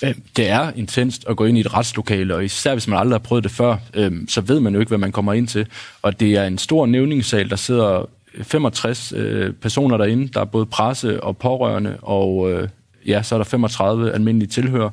Øh, 0.04 0.14
det 0.36 0.48
er 0.48 0.72
intenst 0.76 1.24
at 1.28 1.36
gå 1.36 1.44
ind 1.44 1.58
i 1.58 1.60
et 1.60 1.74
retslokale, 1.74 2.34
og 2.34 2.44
især 2.44 2.72
hvis 2.72 2.88
man 2.88 2.98
aldrig 2.98 3.14
har 3.14 3.24
prøvet 3.24 3.44
det 3.44 3.52
før, 3.52 3.76
øh, 3.94 4.12
så 4.28 4.40
ved 4.40 4.60
man 4.60 4.74
jo 4.74 4.80
ikke, 4.80 4.90
hvad 4.90 4.98
man 4.98 5.12
kommer 5.12 5.32
ind 5.32 5.48
til. 5.48 5.66
Og 6.02 6.20
det 6.20 6.36
er 6.36 6.44
en 6.44 6.58
stor 6.58 6.86
nævningssal, 6.86 7.50
der 7.50 7.56
sidder 7.56 8.08
øh, 8.34 8.44
65 8.44 9.12
øh, 9.16 9.52
personer 9.52 9.96
derinde. 9.96 10.28
Der 10.28 10.40
er 10.40 10.44
både 10.44 10.66
presse 10.66 11.22
og 11.22 11.36
pårørende, 11.36 11.96
og 12.02 12.52
øh, 12.52 12.68
ja, 13.06 13.22
så 13.22 13.34
er 13.34 13.38
der 13.38 13.44
35 13.44 14.12
almindelige 14.12 14.48
tilhører. 14.48 14.90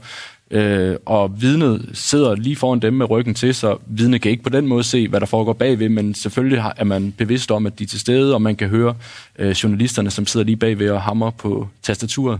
Øh, 0.51 0.95
og 1.05 1.41
vidnet 1.41 1.89
sidder 1.93 2.35
lige 2.35 2.55
foran 2.55 2.79
dem 2.79 2.93
med 2.93 3.09
ryggen 3.09 3.33
til, 3.33 3.55
så 3.55 3.77
vidnet 3.85 4.21
kan 4.21 4.31
ikke 4.31 4.43
på 4.43 4.49
den 4.49 4.67
måde 4.67 4.83
se, 4.83 5.07
hvad 5.07 5.19
der 5.19 5.25
foregår 5.25 5.53
bagved, 5.53 5.89
men 5.89 6.13
selvfølgelig 6.13 6.63
er 6.77 6.83
man 6.83 7.13
bevidst 7.17 7.51
om, 7.51 7.65
at 7.65 7.79
de 7.79 7.83
er 7.83 7.87
til 7.87 7.99
stede, 7.99 8.33
og 8.33 8.41
man 8.41 8.55
kan 8.55 8.69
høre 8.69 8.95
øh, 9.39 9.51
journalisterne, 9.51 10.11
som 10.11 10.25
sidder 10.25 10.45
lige 10.45 10.55
bagved 10.55 10.89
og 10.89 11.01
hammer 11.01 11.29
på 11.29 11.67
tastaturet. 11.83 12.39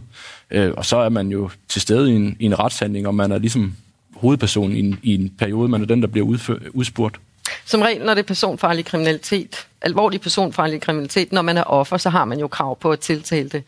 Øh, 0.52 0.72
og 0.78 0.86
så 0.86 0.98
er 0.98 1.10
man 1.10 1.28
jo 1.28 1.50
til 1.68 1.82
stede 1.82 2.12
i 2.12 2.16
en, 2.16 2.38
i 2.40 2.46
en 2.46 2.60
retshandling, 2.60 3.08
og 3.08 3.16
man 3.16 3.32
er 3.32 3.38
ligesom 3.38 3.76
hovedperson 4.16 4.72
i 4.72 4.80
en, 4.80 5.00
i 5.04 5.16
en 5.16 5.30
periode, 5.30 5.70
man 5.70 5.82
er 5.82 5.86
den, 5.86 6.02
der 6.02 6.08
bliver 6.08 6.28
udfør, 6.28 6.56
udspurgt. 6.74 7.20
Som 7.66 7.82
regel, 7.82 8.06
når 8.06 8.14
det 8.14 8.22
er 8.22 8.28
personfarlig 8.28 8.86
kriminalitet, 8.86 9.68
alvorlig 9.82 10.22
personfarlig 10.22 10.82
kriminalitet, 10.82 11.32
når 11.32 11.42
man 11.42 11.58
er 11.58 11.64
offer, 11.64 11.98
så 11.98 12.10
har 12.10 12.26
man 12.26 12.40
jo 12.40 12.48
krav 12.48 12.80
på 12.80 12.92
at 12.92 13.00
tiltalte 13.00 13.64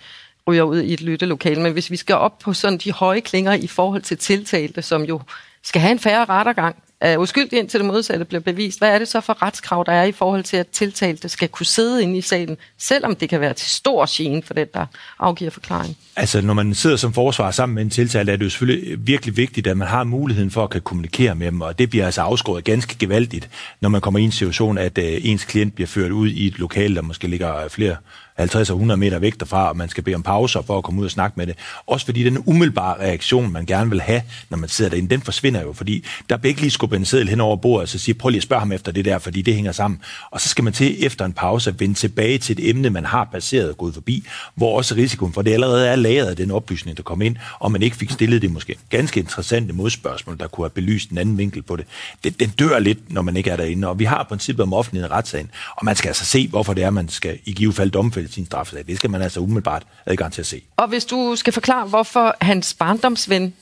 ryger 0.48 0.64
ud 0.64 0.82
i 0.82 0.94
et 0.94 1.02
lyttelokale. 1.02 1.62
Men 1.62 1.74
hvis 1.74 1.92
vi 1.92 1.96
skal 1.96 2.16
op 2.16 2.40
på 2.40 2.54
sådan 2.54 2.78
de 2.78 2.92
høje 2.92 3.20
klinger 3.20 3.54
i 3.54 3.68
forhold 3.68 4.02
til 4.02 4.18
tiltalte, 4.18 4.82
som 4.82 5.04
jo 5.04 5.22
skal 5.64 5.82
have 5.82 5.92
en 5.92 6.00
færre 6.00 6.26
rettergang, 6.26 6.76
er 7.04 7.18
uskyldig 7.18 7.60
indtil 7.60 7.80
det 7.80 7.88
modsatte 7.88 8.26
bliver 8.26 8.42
bevist. 8.42 8.80
Hvad 8.80 8.90
er 8.90 9.00
det 9.00 9.08
så 9.08 9.22
for 9.22 9.42
retskrav, 9.42 9.84
der 9.86 9.92
er 9.92 10.04
i 10.04 10.12
forhold 10.12 10.44
til, 10.44 10.58
at 10.58 10.68
tiltalte 10.68 11.30
skal 11.30 11.50
kunne 11.50 11.66
sidde 11.66 12.04
inde 12.04 12.18
i 12.18 12.22
salen, 12.22 12.58
selvom 12.78 13.16
det 13.16 13.30
kan 13.30 13.42
være 13.42 13.54
til 13.54 13.70
stor 13.70 14.06
gene 14.10 14.44
for 14.44 14.54
den, 14.54 14.68
der 14.74 14.86
afgiver 15.20 15.52
forklaring? 15.52 15.98
Altså, 16.16 16.42
når 16.42 16.54
man 16.54 16.74
sidder 16.74 16.98
som 16.98 17.14
forsvar 17.14 17.52
sammen 17.52 17.76
med 17.76 17.84
en 17.84 17.90
tiltalt, 17.90 18.30
er 18.30 18.36
det 18.36 18.46
jo 18.46 18.50
selvfølgelig 18.50 19.08
virkelig 19.08 19.38
vigtigt, 19.38 19.68
at 19.68 19.78
man 19.78 19.88
har 19.88 20.04
muligheden 20.04 20.52
for 20.52 20.64
at 20.64 20.70
kan 20.70 20.82
kommunikere 20.82 21.36
med 21.36 21.48
dem, 21.48 21.62
og 21.62 21.80
det 21.80 21.90
bliver 21.90 22.06
altså 22.06 22.22
afskåret 22.22 22.64
ganske 22.64 22.96
gevaldigt, 23.00 23.50
når 23.82 23.90
man 23.90 24.02
kommer 24.02 24.20
i 24.20 24.24
en 24.24 24.32
situation, 24.32 24.78
at 24.78 24.98
øh, 24.98 25.06
ens 25.24 25.46
klient 25.46 25.76
bliver 25.76 25.88
ført 25.88 26.12
ud 26.12 26.30
i 26.30 26.48
et 26.48 26.60
lokal, 26.60 26.96
der 26.96 27.02
måske 27.02 27.28
ligger 27.28 27.68
flere 27.68 27.96
50 28.38 28.70
og 28.70 28.75
100 28.75 28.98
meter 28.98 29.20
væk 29.20 29.40
derfra, 29.40 29.70
og 29.70 29.78
man 29.78 29.90
skal 29.90 30.04
bede 30.04 30.16
om 30.16 30.24
pauser 30.24 30.62
for 30.62 30.78
at 30.78 30.84
komme 30.84 31.00
ud 31.00 31.06
og 31.06 31.12
snakke 31.12 31.34
med 31.38 31.48
det. 31.48 31.56
Også 31.88 32.06
fordi 32.06 32.24
den 32.24 32.44
umiddelbare 32.46 33.00
reaktion, 33.00 33.52
man 33.52 33.66
gerne 33.66 33.90
vil 33.90 34.02
have, 34.02 34.22
når 34.50 34.58
man 34.58 34.70
sidder 34.70 34.90
derinde, 34.90 35.10
den 35.10 35.22
forsvinder 35.22 35.62
jo, 35.62 35.74
fordi 35.74 36.06
der 36.30 36.38
bliver 36.38 36.50
ikke 36.50 36.62
lige 36.62 36.72
skubbet 36.72 36.98
en 36.98 37.06
seddel 37.06 37.30
hen 37.30 37.42
over 37.42 37.56
bordet, 37.56 37.82
og 37.82 37.90
så 37.90 38.00
siger, 38.00 38.18
prøv 38.18 38.30
lige 38.30 38.38
at 38.38 38.44
spørge 38.44 38.60
ham 38.60 38.72
efter 38.72 38.92
det 38.92 39.06
der, 39.06 39.20
fordi 39.20 39.42
det 39.42 39.56
hænger 39.56 39.72
sammen. 39.72 40.00
Og 40.32 40.42
så 40.42 40.50
skal 40.50 40.63
man 40.63 40.74
til 40.74 41.06
efter 41.06 41.25
en 41.25 41.34
pause 41.34 41.70
at 41.70 41.80
vende 41.80 41.96
tilbage 41.96 42.38
til 42.38 42.60
et 42.60 42.70
emne, 42.70 42.90
man 42.90 43.06
har 43.06 43.30
passeret 43.32 43.70
og 43.70 43.78
gået 43.78 43.94
forbi, 43.94 44.28
hvor 44.56 44.78
også 44.78 44.96
risikoen 44.96 45.34
for 45.34 45.42
det 45.42 45.54
allerede 45.54 45.88
er 45.88 45.96
lagret 45.96 46.28
af 46.28 46.36
den 46.36 46.52
oplysning, 46.52 46.98
der 46.98 47.04
kom 47.04 47.22
ind, 47.22 47.36
og 47.60 47.72
man 47.72 47.82
ikke 47.82 47.96
fik 47.96 48.12
stillet 48.12 48.42
det 48.42 48.52
måske 48.52 48.75
ganske 48.90 49.20
interessante 49.20 49.74
modspørgsmål, 49.74 50.38
der 50.40 50.48
kunne 50.48 50.66
have 50.66 50.70
belyst 50.70 51.10
en 51.10 51.18
anden 51.18 51.38
vinkel 51.38 51.62
på 51.62 51.75
det. 51.75 51.86
det 52.24 52.40
den 52.40 52.50
dør 52.50 52.79
lidt, 52.79 53.14
når 53.14 53.22
man 53.22 53.38
ikke 53.38 53.50
er 53.50 53.55
derinde, 53.55 53.88
og 53.88 54.00
vi 54.00 54.05
har 54.05 54.24
princippet 54.24 54.64
om 54.64 54.74
offentlighed 54.74 55.10
i 55.10 55.14
retssagen, 55.14 55.51
og 55.77 55.86
man 55.86 55.96
skal 55.96 56.07
altså 56.07 56.25
se, 56.25 56.48
hvorfor 56.48 56.74
det 56.74 56.84
er, 56.84 56.90
man 56.90 57.10
skal 57.10 57.40
i 57.46 57.51
givet 57.53 57.75
fald 57.75 57.92
domfælde 57.92 58.23
sin 58.31 58.46
straffesag. 58.46 58.88
Det 58.88 58.98
skal 58.98 59.09
man 59.09 59.22
altså 59.22 59.40
umiddelbart 59.40 59.83
adgang 60.05 60.33
til 60.33 60.42
at 60.42 60.46
se. 60.46 60.62
Og 60.77 60.88
hvis 60.88 61.05
du 61.05 61.36
skal 61.36 61.53
forklare, 61.53 61.88
hvorfor 61.88 62.36
hans 62.42 62.74
barndomsven 62.74 63.53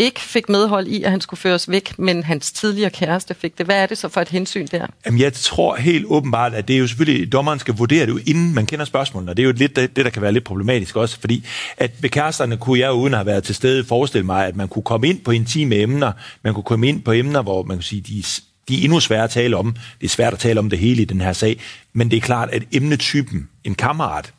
ikke 0.00 0.20
fik 0.20 0.48
medhold 0.48 0.86
i, 0.86 1.02
at 1.02 1.10
han 1.10 1.20
skulle 1.20 1.38
føres 1.38 1.70
væk, 1.70 1.98
men 1.98 2.22
hans 2.22 2.52
tidligere 2.52 2.90
kæreste 2.90 3.34
fik 3.34 3.58
det. 3.58 3.66
Hvad 3.66 3.82
er 3.82 3.86
det 3.86 3.98
så 3.98 4.08
for 4.08 4.20
et 4.20 4.28
hensyn 4.28 4.66
der? 4.66 4.86
Jamen, 5.06 5.20
jeg 5.20 5.32
tror 5.32 5.76
helt 5.76 6.04
åbenbart, 6.08 6.54
at 6.54 6.68
det 6.68 6.74
er 6.74 6.80
jo 6.80 6.86
selvfølgelig, 6.86 7.32
dommeren 7.32 7.58
skal 7.58 7.74
vurdere 7.74 8.06
det, 8.06 8.28
inden 8.28 8.54
man 8.54 8.66
kender 8.66 8.84
spørgsmålene, 8.84 9.32
og 9.32 9.36
det 9.36 9.42
er 9.42 9.46
jo 9.46 9.52
lidt 9.52 9.76
det, 9.76 9.96
der 9.96 10.10
kan 10.10 10.22
være 10.22 10.32
lidt 10.32 10.44
problematisk 10.44 10.96
også, 10.96 11.20
fordi 11.20 11.46
at 11.76 12.02
ved 12.02 12.10
kæresterne 12.10 12.56
kunne 12.56 12.78
jeg 12.78 12.92
uden 12.92 13.14
at 13.14 13.18
have 13.18 13.26
været 13.26 13.44
til 13.44 13.54
stede 13.54 13.84
forestille 13.84 14.26
mig, 14.26 14.46
at 14.46 14.56
man 14.56 14.68
kunne 14.68 14.82
komme 14.82 15.08
ind 15.08 15.20
på 15.20 15.30
intime 15.30 15.76
emner, 15.76 16.12
man 16.42 16.54
kunne 16.54 16.64
komme 16.64 16.88
ind 16.88 17.02
på 17.02 17.12
emner, 17.12 17.42
hvor 17.42 17.62
man 17.62 17.76
kan 17.76 17.82
sige, 17.82 18.00
de 18.00 18.22
de 18.68 18.80
er 18.80 18.84
endnu 18.84 19.00
svære 19.00 19.24
at 19.24 19.30
tale 19.30 19.56
om. 19.56 19.76
Det 20.00 20.06
er 20.06 20.08
svært 20.08 20.32
at 20.32 20.38
tale 20.38 20.58
om 20.58 20.70
det 20.70 20.78
hele 20.78 21.02
i 21.02 21.04
den 21.04 21.20
her 21.20 21.32
sag, 21.32 21.60
men 21.92 22.10
det 22.10 22.16
er 22.16 22.20
klart, 22.20 22.50
at 22.50 22.62
emnetypen, 22.72 23.48
en 23.64 23.74
kammerat, 23.74 24.32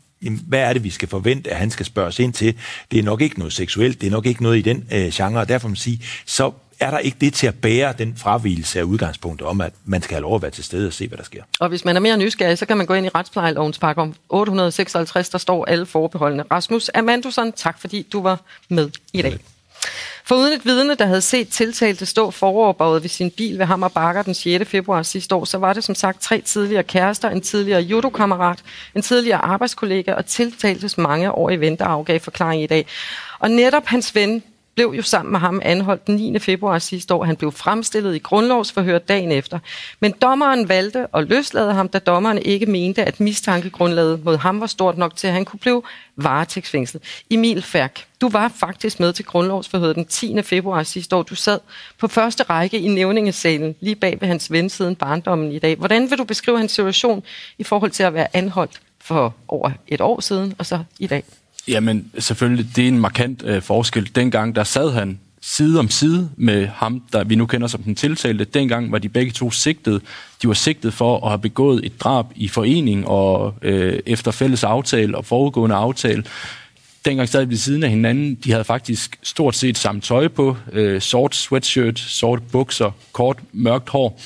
hvad 0.47 0.59
er 0.59 0.73
det, 0.73 0.83
vi 0.83 0.89
skal 0.89 1.07
forvente, 1.07 1.51
at 1.51 1.57
han 1.57 1.71
skal 1.71 1.85
spørges 1.85 2.19
ind 2.19 2.33
til? 2.33 2.55
Det 2.91 2.99
er 2.99 3.03
nok 3.03 3.21
ikke 3.21 3.39
noget 3.39 3.53
seksuelt, 3.53 4.01
det 4.01 4.07
er 4.07 4.11
nok 4.11 4.25
ikke 4.25 4.43
noget 4.43 4.57
i 4.57 4.61
den 4.61 4.85
øh, 4.91 5.09
genre, 5.11 5.41
og 5.41 5.49
derfor 5.49 5.67
må 5.67 5.69
man 5.69 5.75
sige, 5.75 6.01
så 6.25 6.51
er 6.79 6.91
der 6.91 6.97
ikke 6.97 7.17
det 7.21 7.33
til 7.33 7.47
at 7.47 7.55
bære 7.55 7.93
den 7.97 8.17
fravielse 8.17 8.79
af 8.79 8.83
udgangspunktet 8.83 9.47
om, 9.47 9.61
at 9.61 9.73
man 9.85 10.01
skal 10.01 10.15
have 10.15 10.21
lov 10.21 10.35
at 10.35 10.41
være 10.41 10.51
til 10.51 10.63
stede 10.63 10.87
og 10.87 10.93
se, 10.93 11.07
hvad 11.07 11.17
der 11.17 11.23
sker. 11.23 11.43
Og 11.59 11.69
hvis 11.69 11.85
man 11.85 11.95
er 11.95 11.99
mere 11.99 12.17
nysgerrig, 12.17 12.57
så 12.57 12.65
kan 12.65 12.77
man 12.77 12.85
gå 12.85 12.93
ind 12.93 13.05
i 13.05 13.09
retsplejelovens 13.09 13.79
pakke 13.79 14.01
om 14.01 14.13
856, 14.29 15.29
der 15.29 15.37
står 15.37 15.65
alle 15.65 15.85
forbeholdene. 15.85 16.43
Rasmus 16.51 16.89
Amandusson, 16.93 17.51
tak 17.51 17.79
fordi 17.79 18.07
du 18.11 18.21
var 18.21 18.41
med 18.69 18.89
i 19.13 19.21
dag. 19.21 19.39
For 20.23 20.35
uden 20.35 20.53
et 20.53 20.65
vidne, 20.65 20.95
der 20.95 21.05
havde 21.05 21.21
set 21.21 21.49
tiltalte 21.49 22.05
stå 22.05 22.31
foroverbøjet 22.31 23.03
ved 23.03 23.09
sin 23.09 23.31
bil 23.31 23.59
ved 23.59 23.65
Hammer 23.65 23.87
Bakker 23.87 24.21
den 24.21 24.33
6. 24.33 24.69
februar 24.69 25.03
sidste 25.03 25.35
år, 25.35 25.45
så 25.45 25.57
var 25.57 25.73
det 25.73 25.83
som 25.83 25.95
sagt 25.95 26.21
tre 26.21 26.41
tidligere 26.41 26.83
kærester, 26.83 27.29
en 27.29 27.41
tidligere 27.41 27.81
judokammerat, 27.81 28.59
en 28.95 29.01
tidligere 29.01 29.37
arbejdskollega 29.37 30.13
og 30.13 30.25
tiltaltes 30.25 30.97
mange 30.97 31.31
år 31.31 31.49
i 31.49 31.55
vente 31.55 31.83
afgav 31.83 32.19
forklaring 32.19 32.63
i 32.63 32.67
dag. 32.67 32.85
Og 33.39 33.51
netop 33.51 33.85
hans 33.85 34.15
ven 34.15 34.43
blev 34.75 34.93
jo 34.97 35.01
sammen 35.01 35.31
med 35.31 35.39
ham 35.39 35.61
anholdt 35.63 36.07
den 36.07 36.15
9. 36.15 36.39
februar 36.39 36.79
sidste 36.79 37.13
år. 37.13 37.23
Han 37.23 37.35
blev 37.35 37.51
fremstillet 37.51 38.15
i 38.15 38.19
grundlovsforhør 38.19 38.99
dagen 38.99 39.31
efter. 39.31 39.59
Men 39.99 40.11
dommeren 40.11 40.69
valgte 40.69 41.07
at 41.13 41.27
løslade 41.29 41.73
ham, 41.73 41.87
da 41.87 41.99
dommeren 41.99 42.37
ikke 42.37 42.65
mente, 42.65 43.03
at 43.03 43.19
mistankegrundlaget 43.19 44.25
mod 44.25 44.37
ham 44.37 44.61
var 44.61 44.67
stort 44.67 44.97
nok 44.97 45.15
til, 45.15 45.27
at 45.27 45.33
han 45.33 45.45
kunne 45.45 45.59
blive 45.59 45.81
varetægtsfængslet. 46.15 47.03
Emil 47.29 47.61
Færk, 47.61 48.05
du 48.21 48.29
var 48.29 48.47
faktisk 48.47 48.99
med 48.99 49.13
til 49.13 49.25
grundlovsforhøret 49.25 49.95
den 49.95 50.05
10. 50.05 50.41
februar 50.41 50.83
sidste 50.83 51.15
år. 51.15 51.23
Du 51.23 51.35
sad 51.35 51.59
på 51.97 52.07
første 52.07 52.43
række 52.43 52.79
i 52.79 52.87
nævningesalen, 52.87 53.75
lige 53.79 53.95
bag 53.95 54.17
ved 54.21 54.27
hans 54.27 54.51
ven 54.51 54.69
siden 54.69 54.95
barndommen 54.95 55.51
i 55.51 55.59
dag. 55.59 55.75
Hvordan 55.75 56.09
vil 56.09 56.17
du 56.17 56.23
beskrive 56.23 56.57
hans 56.57 56.71
situation 56.71 57.23
i 57.57 57.63
forhold 57.63 57.91
til 57.91 58.03
at 58.03 58.13
være 58.13 58.27
anholdt 58.33 58.81
for 58.99 59.35
over 59.47 59.71
et 59.87 60.01
år 60.01 60.19
siden, 60.19 60.55
og 60.57 60.65
så 60.65 60.83
i 60.99 61.07
dag? 61.07 61.23
Jamen, 61.67 62.11
selvfølgelig, 62.19 62.75
det 62.75 62.83
er 62.83 62.87
en 62.87 62.99
markant 62.99 63.43
øh, 63.45 63.61
forskel. 63.61 64.15
Dengang, 64.15 64.55
der 64.55 64.63
sad 64.63 64.91
han 64.91 65.19
side 65.41 65.79
om 65.79 65.89
side 65.89 66.29
med 66.37 66.67
ham, 66.67 67.03
der 67.13 67.23
vi 67.23 67.35
nu 67.35 67.45
kender 67.45 67.67
som 67.67 67.83
den 67.83 67.95
tiltalte. 67.95 68.45
Dengang 68.45 68.91
var 68.91 68.97
de 68.97 69.09
begge 69.09 69.31
to 69.31 69.51
sigtet. 69.51 70.01
De 70.41 70.47
var 70.47 70.53
sigtet 70.53 70.93
for 70.93 71.25
at 71.25 71.29
have 71.29 71.41
begået 71.41 71.85
et 71.85 72.01
drab 72.01 72.25
i 72.35 72.47
forening 72.47 73.07
og 73.07 73.53
øh, 73.61 73.99
efter 74.05 74.31
fælles 74.31 74.63
aftale 74.63 75.17
og 75.17 75.25
foregående 75.25 75.75
aftale. 75.75 76.23
Dengang 77.05 77.29
sad 77.29 77.41
de 77.41 77.49
ved 77.49 77.57
siden 77.57 77.83
af 77.83 77.89
hinanden. 77.89 78.35
De 78.35 78.51
havde 78.51 78.63
faktisk 78.63 79.19
stort 79.23 79.55
set 79.55 79.77
samme 79.77 80.01
tøj 80.01 80.27
på. 80.27 80.57
Øh, 80.71 81.01
sort 81.01 81.35
sweatshirt, 81.35 81.99
sorte 81.99 82.41
bukser, 82.51 82.91
kort 83.11 83.37
mørkt 83.53 83.89
hår. 83.89 84.19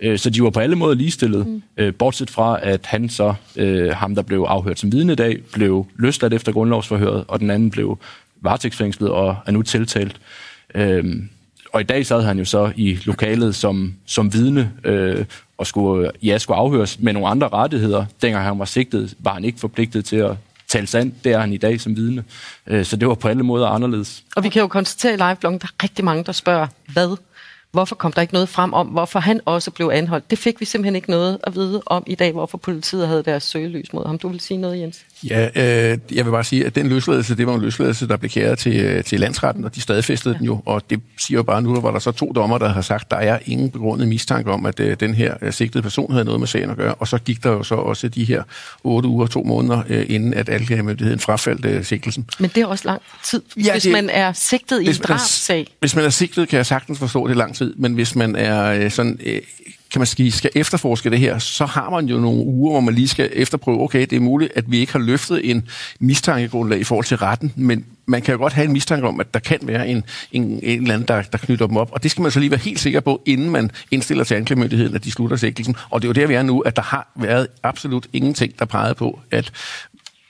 Øh, 0.00 0.18
så 0.18 0.30
de 0.30 0.42
var 0.42 0.50
på 0.50 0.60
alle 0.60 0.76
måder 0.76 0.94
ligestillet, 0.94 1.46
mm. 1.46 1.62
øh, 1.76 1.94
bortset 1.94 2.30
fra, 2.30 2.58
at 2.62 2.86
han 2.86 3.08
så, 3.08 3.34
øh, 3.56 3.90
ham 3.90 4.14
der 4.14 4.22
blev 4.22 4.40
afhørt 4.48 4.78
som 4.78 4.92
vidne 4.92 5.12
i 5.12 5.16
dag, 5.16 5.38
blev 5.52 5.86
løsladt 5.96 6.34
efter 6.34 6.52
grundlovsforhøret, 6.52 7.24
og 7.28 7.40
den 7.40 7.50
anden 7.50 7.70
blev 7.70 7.98
varetægtsfængslet 8.40 9.10
og 9.10 9.36
er 9.46 9.50
nu 9.50 9.62
tiltalt. 9.62 10.20
Øh, 10.74 11.04
og 11.72 11.80
i 11.80 11.84
dag 11.84 12.06
sad 12.06 12.22
han 12.22 12.38
jo 12.38 12.44
så 12.44 12.72
i 12.76 12.98
lokalet 13.04 13.54
som, 13.54 13.94
som 14.06 14.32
vidne 14.32 14.72
øh, 14.84 15.24
og 15.58 15.66
skulle, 15.66 16.10
ja, 16.22 16.38
skulle 16.38 16.58
afhøres 16.58 16.98
med 17.00 17.12
nogle 17.12 17.28
andre 17.28 17.48
rettigheder. 17.48 18.04
Dengang 18.22 18.44
han 18.44 18.58
var 18.58 18.64
sigtet, 18.64 19.14
var 19.18 19.34
han 19.34 19.44
ikke 19.44 19.60
forpligtet 19.60 20.04
til 20.04 20.16
at 20.16 20.36
tale 20.68 20.86
sandt. 20.86 21.24
Det 21.24 21.32
er 21.32 21.40
han 21.40 21.52
i 21.52 21.56
dag 21.56 21.80
som 21.80 21.96
vidne. 21.96 22.24
Øh, 22.66 22.84
så 22.84 22.96
det 22.96 23.08
var 23.08 23.14
på 23.14 23.28
alle 23.28 23.42
måder 23.42 23.66
anderledes. 23.66 24.24
Og 24.36 24.44
vi 24.44 24.48
kan 24.48 24.60
jo 24.60 24.68
konstatere 24.68 25.12
i 25.12 25.16
live 25.16 25.36
der 25.42 25.48
er 25.48 25.82
rigtig 25.82 26.04
mange, 26.04 26.24
der 26.24 26.32
spørger, 26.32 26.66
hvad 26.92 27.16
Hvorfor 27.72 27.94
kom 27.94 28.12
der 28.12 28.22
ikke 28.22 28.34
noget 28.34 28.48
frem 28.48 28.72
om, 28.72 28.86
hvorfor 28.86 29.18
han 29.18 29.40
også 29.44 29.70
blev 29.70 29.90
anholdt? 29.92 30.30
Det 30.30 30.38
fik 30.38 30.60
vi 30.60 30.64
simpelthen 30.64 30.96
ikke 30.96 31.10
noget 31.10 31.38
at 31.42 31.54
vide 31.54 31.82
om 31.86 32.04
i 32.06 32.14
dag, 32.14 32.32
hvorfor 32.32 32.58
politiet 32.58 33.08
havde 33.08 33.22
deres 33.22 33.42
søgelys 33.42 33.92
mod 33.92 34.06
ham. 34.06 34.18
Du 34.18 34.28
vil 34.28 34.40
sige 34.40 34.58
noget, 34.58 34.80
Jens? 34.80 34.98
Ja, 35.24 35.44
øh, 35.44 35.98
jeg 36.12 36.24
vil 36.24 36.30
bare 36.30 36.44
sige, 36.44 36.66
at 36.66 36.74
den 36.74 36.88
løsladelse, 36.88 37.36
det 37.36 37.46
var 37.46 37.54
en 37.54 37.60
løsladelse, 37.60 38.08
der 38.08 38.16
blev 38.16 38.30
kæret 38.30 38.58
til, 38.58 38.76
øh, 38.80 39.04
til 39.04 39.20
landsretten, 39.20 39.64
og 39.64 39.74
de 39.74 39.80
stadfæstede 39.80 40.34
ja. 40.34 40.38
den 40.38 40.46
jo, 40.46 40.62
og 40.66 40.82
det 40.90 41.00
siger 41.18 41.38
jo 41.38 41.42
bare 41.42 41.62
nu, 41.62 41.80
hvor 41.80 41.90
der 41.90 41.98
så 41.98 42.12
to 42.12 42.32
dommer, 42.34 42.58
der 42.58 42.68
har 42.68 42.80
sagt, 42.80 43.02
at 43.02 43.10
der 43.10 43.16
er 43.16 43.38
ingen 43.46 43.70
begrundet 43.70 44.08
mistanke 44.08 44.50
om, 44.50 44.66
at 44.66 44.80
øh, 44.80 44.96
den 45.00 45.14
her 45.14 45.34
øh, 45.42 45.52
sigtede 45.52 45.82
person 45.82 46.12
havde 46.12 46.24
noget 46.24 46.40
med 46.40 46.48
sagen 46.48 46.70
at 46.70 46.76
gøre, 46.76 46.94
og 46.94 47.08
så 47.08 47.18
gik 47.18 47.44
der 47.44 47.50
jo 47.50 47.62
så 47.62 47.74
også 47.74 48.08
de 48.08 48.24
her 48.24 48.42
otte 48.84 49.08
uger, 49.08 49.26
to 49.26 49.42
måneder, 49.42 49.82
øh, 49.88 50.06
inden 50.08 50.34
at 50.34 50.48
anklagemyndigheden 50.48 51.20
frafaldt 51.20 51.64
øh, 51.64 51.84
sigtelsen. 51.84 52.26
Men 52.38 52.50
det 52.54 52.62
er 52.62 52.66
også 52.66 52.88
lang 52.88 53.02
tid, 53.24 53.42
ja, 53.56 53.72
hvis 53.72 53.82
det, 53.82 53.92
man 53.92 54.10
er 54.10 54.32
sigtet 54.32 54.82
i 54.82 54.86
en 54.86 54.94
drabsag. 54.94 55.66
Hvis 55.80 55.96
man 55.96 56.04
er 56.04 56.10
sigtet, 56.10 56.48
kan 56.48 56.56
jeg 56.56 56.66
sagtens 56.66 56.98
forstå, 56.98 57.26
det 57.26 57.32
er 57.32 57.38
lang 57.38 57.54
tid, 57.58 57.74
men 57.76 57.94
hvis 57.94 58.16
man 58.16 58.36
er 58.36 58.64
øh, 58.64 58.90
sådan... 58.90 59.20
Øh, 59.24 59.40
kan 59.92 60.00
man 60.00 60.06
sige, 60.06 60.32
skal 60.32 60.50
efterforske 60.54 61.10
det 61.10 61.18
her, 61.18 61.38
så 61.38 61.66
har 61.66 61.90
man 61.90 62.06
jo 62.06 62.18
nogle 62.18 62.44
uger, 62.44 62.72
hvor 62.72 62.80
man 62.80 62.94
lige 62.94 63.08
skal 63.08 63.30
efterprøve, 63.32 63.82
okay, 63.82 64.00
det 64.00 64.12
er 64.12 64.20
muligt, 64.20 64.52
at 64.56 64.70
vi 64.70 64.78
ikke 64.78 64.92
har 64.92 64.98
løftet 64.98 65.50
en 65.50 65.68
mistankegrundlag 66.00 66.80
i 66.80 66.84
forhold 66.84 67.04
til 67.04 67.16
retten, 67.16 67.52
men 67.56 67.84
man 68.06 68.22
kan 68.22 68.32
jo 68.32 68.38
godt 68.38 68.52
have 68.52 68.64
en 68.64 68.72
mistanke 68.72 69.06
om, 69.06 69.20
at 69.20 69.34
der 69.34 69.40
kan 69.40 69.58
være 69.62 69.88
en, 69.88 70.04
en, 70.32 70.42
en 70.62 70.82
eller 70.82 70.94
anden, 70.94 71.08
der, 71.08 71.22
der 71.22 71.38
knytter 71.38 71.66
dem 71.66 71.76
op, 71.76 71.92
og 71.92 72.02
det 72.02 72.10
skal 72.10 72.22
man 72.22 72.30
så 72.30 72.40
lige 72.40 72.50
være 72.50 72.60
helt 72.60 72.80
sikker 72.80 73.00
på, 73.00 73.22
inden 73.26 73.50
man 73.50 73.70
indstiller 73.90 74.24
til 74.24 74.34
anklagemyndigheden, 74.34 74.94
at 74.94 75.04
de 75.04 75.10
slutter 75.10 75.36
sigtelsen. 75.36 75.76
Og 75.90 76.02
det 76.02 76.08
er 76.08 76.08
jo 76.08 76.20
der, 76.20 76.26
vi 76.26 76.34
er 76.34 76.42
nu, 76.42 76.60
at 76.60 76.76
der 76.76 76.82
har 76.82 77.12
været 77.16 77.48
absolut 77.62 78.06
ingenting, 78.12 78.58
der 78.58 78.64
pegede 78.64 78.94
på, 78.94 79.20
at 79.30 79.52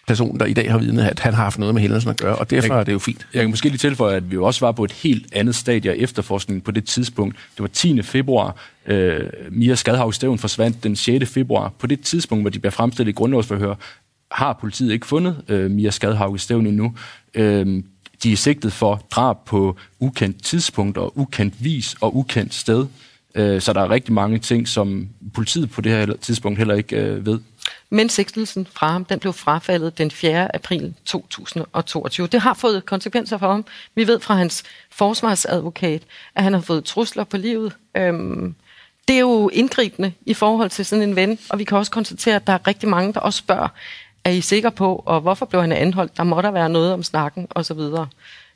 person, 0.09 0.39
der 0.39 0.47
i 0.47 0.53
dag 0.53 0.71
har 0.71 0.79
vidnet, 0.79 1.03
at 1.03 1.21
han 1.21 1.35
har 1.35 1.43
haft 1.43 1.59
noget 1.59 1.75
med 1.75 1.83
hændelsen 1.83 2.11
at 2.11 2.17
gøre, 2.17 2.37
og 2.37 2.51
derfor 2.51 2.75
jeg, 2.75 2.81
er 2.81 2.85
det 2.85 2.93
jo 2.93 2.99
fint. 2.99 3.27
Jeg 3.35 3.43
kan 3.43 3.51
måske 3.51 3.69
lige 3.69 3.79
tilføje, 3.79 4.17
at 4.17 4.31
vi 4.31 4.35
jo 4.35 4.45
også 4.45 4.67
var 4.67 4.73
på 4.73 4.85
et 4.85 4.93
helt 4.93 5.27
andet 5.33 5.55
stadie 5.55 5.91
af 5.91 5.97
efterforskningen 5.99 6.61
på 6.61 6.71
det 6.71 6.85
tidspunkt. 6.85 7.37
Det 7.37 7.61
var 7.61 7.69
10. 7.69 8.03
februar. 8.03 8.57
Øh, 8.87 9.21
Mia 9.51 9.75
Skadhav 9.75 10.13
Stævn 10.13 10.39
forsvandt 10.39 10.85
den 10.85 10.97
6. 10.97 11.31
februar. 11.31 11.73
På 11.79 11.87
det 11.87 12.01
tidspunkt, 12.01 12.43
hvor 12.43 12.51
de 12.51 12.59
bliver 12.59 12.71
fremstillet 12.71 13.13
i 13.13 13.15
grundlovsforhør, 13.15 13.75
har 14.31 14.59
politiet 14.61 14.93
ikke 14.93 15.07
fundet 15.07 15.37
øh, 15.49 15.71
Mia 15.71 15.91
Skadhav 15.91 16.39
Stævn 16.39 16.67
endnu. 16.67 16.95
Øh, 17.35 17.83
de 18.23 18.33
er 18.33 18.37
sigtet 18.37 18.73
for 18.73 19.03
drab 19.11 19.37
på 19.47 19.77
ukendt 20.01 20.45
tidspunkt 20.45 20.99
og 20.99 21.19
ukendt 21.19 21.55
vis 21.65 21.97
og 22.01 22.17
ukendt 22.17 22.55
sted. 22.55 22.87
Øh, 23.35 23.61
så 23.61 23.73
der 23.73 23.81
er 23.81 23.91
rigtig 23.91 24.13
mange 24.13 24.39
ting, 24.39 24.69
som 24.69 25.09
politiet 25.35 25.71
på 25.71 25.81
det 25.81 25.93
her 25.93 26.07
tidspunkt 26.21 26.59
heller 26.59 26.75
ikke 26.75 26.97
øh, 26.97 27.27
ved. 27.27 27.39
Men 27.91 28.09
sigtelsen 28.09 28.67
fra 28.73 28.93
ham, 28.93 29.05
den 29.05 29.19
blev 29.19 29.33
frafaldet 29.33 29.99
den 29.99 30.11
4. 30.11 30.55
april 30.57 30.95
2022. 31.05 32.27
Det 32.27 32.41
har 32.41 32.55
fået 32.55 32.87
konsekvenser 32.87 33.39
for 33.39 33.51
ham. 33.51 33.65
Vi 33.95 34.07
ved 34.07 34.21
fra 34.21 34.35
hans 34.35 34.63
forsvarsadvokat, 34.91 36.03
at 36.35 36.43
han 36.43 36.53
har 36.53 36.61
fået 36.61 36.85
trusler 36.85 37.25
på 37.25 37.37
livet. 37.37 37.73
Øhm, 37.97 38.55
det 39.09 39.17
er 39.17 39.21
jo 39.21 39.49
indgribende 39.49 40.13
i 40.27 40.35
forhold 40.35 40.71
til 40.71 40.87
sådan 40.87 41.09
en 41.09 41.17
ven, 41.17 41.39
og 41.51 41.59
vi 41.59 41.65
kan 41.65 41.79
også 41.79 41.93
konstatere, 41.93 42.37
at 42.37 42.47
der 42.47 42.53
er 42.53 42.67
rigtig 42.67 42.89
mange, 42.89 43.13
der 43.13 43.21
også 43.21 43.39
spørger, 43.39 43.69
er 44.25 44.31
I 44.31 44.41
sikre 44.41 44.71
på, 44.71 45.03
og 45.07 45.21
hvorfor 45.21 45.47
blev 45.47 45.61
han 45.61 45.73
anholdt? 45.73 46.17
Der 46.17 46.23
må 46.23 46.43
der 46.43 46.51
være 46.51 46.69
noget 46.69 46.93
om 46.93 47.03
snakken, 47.03 47.47
osv. 47.51 47.81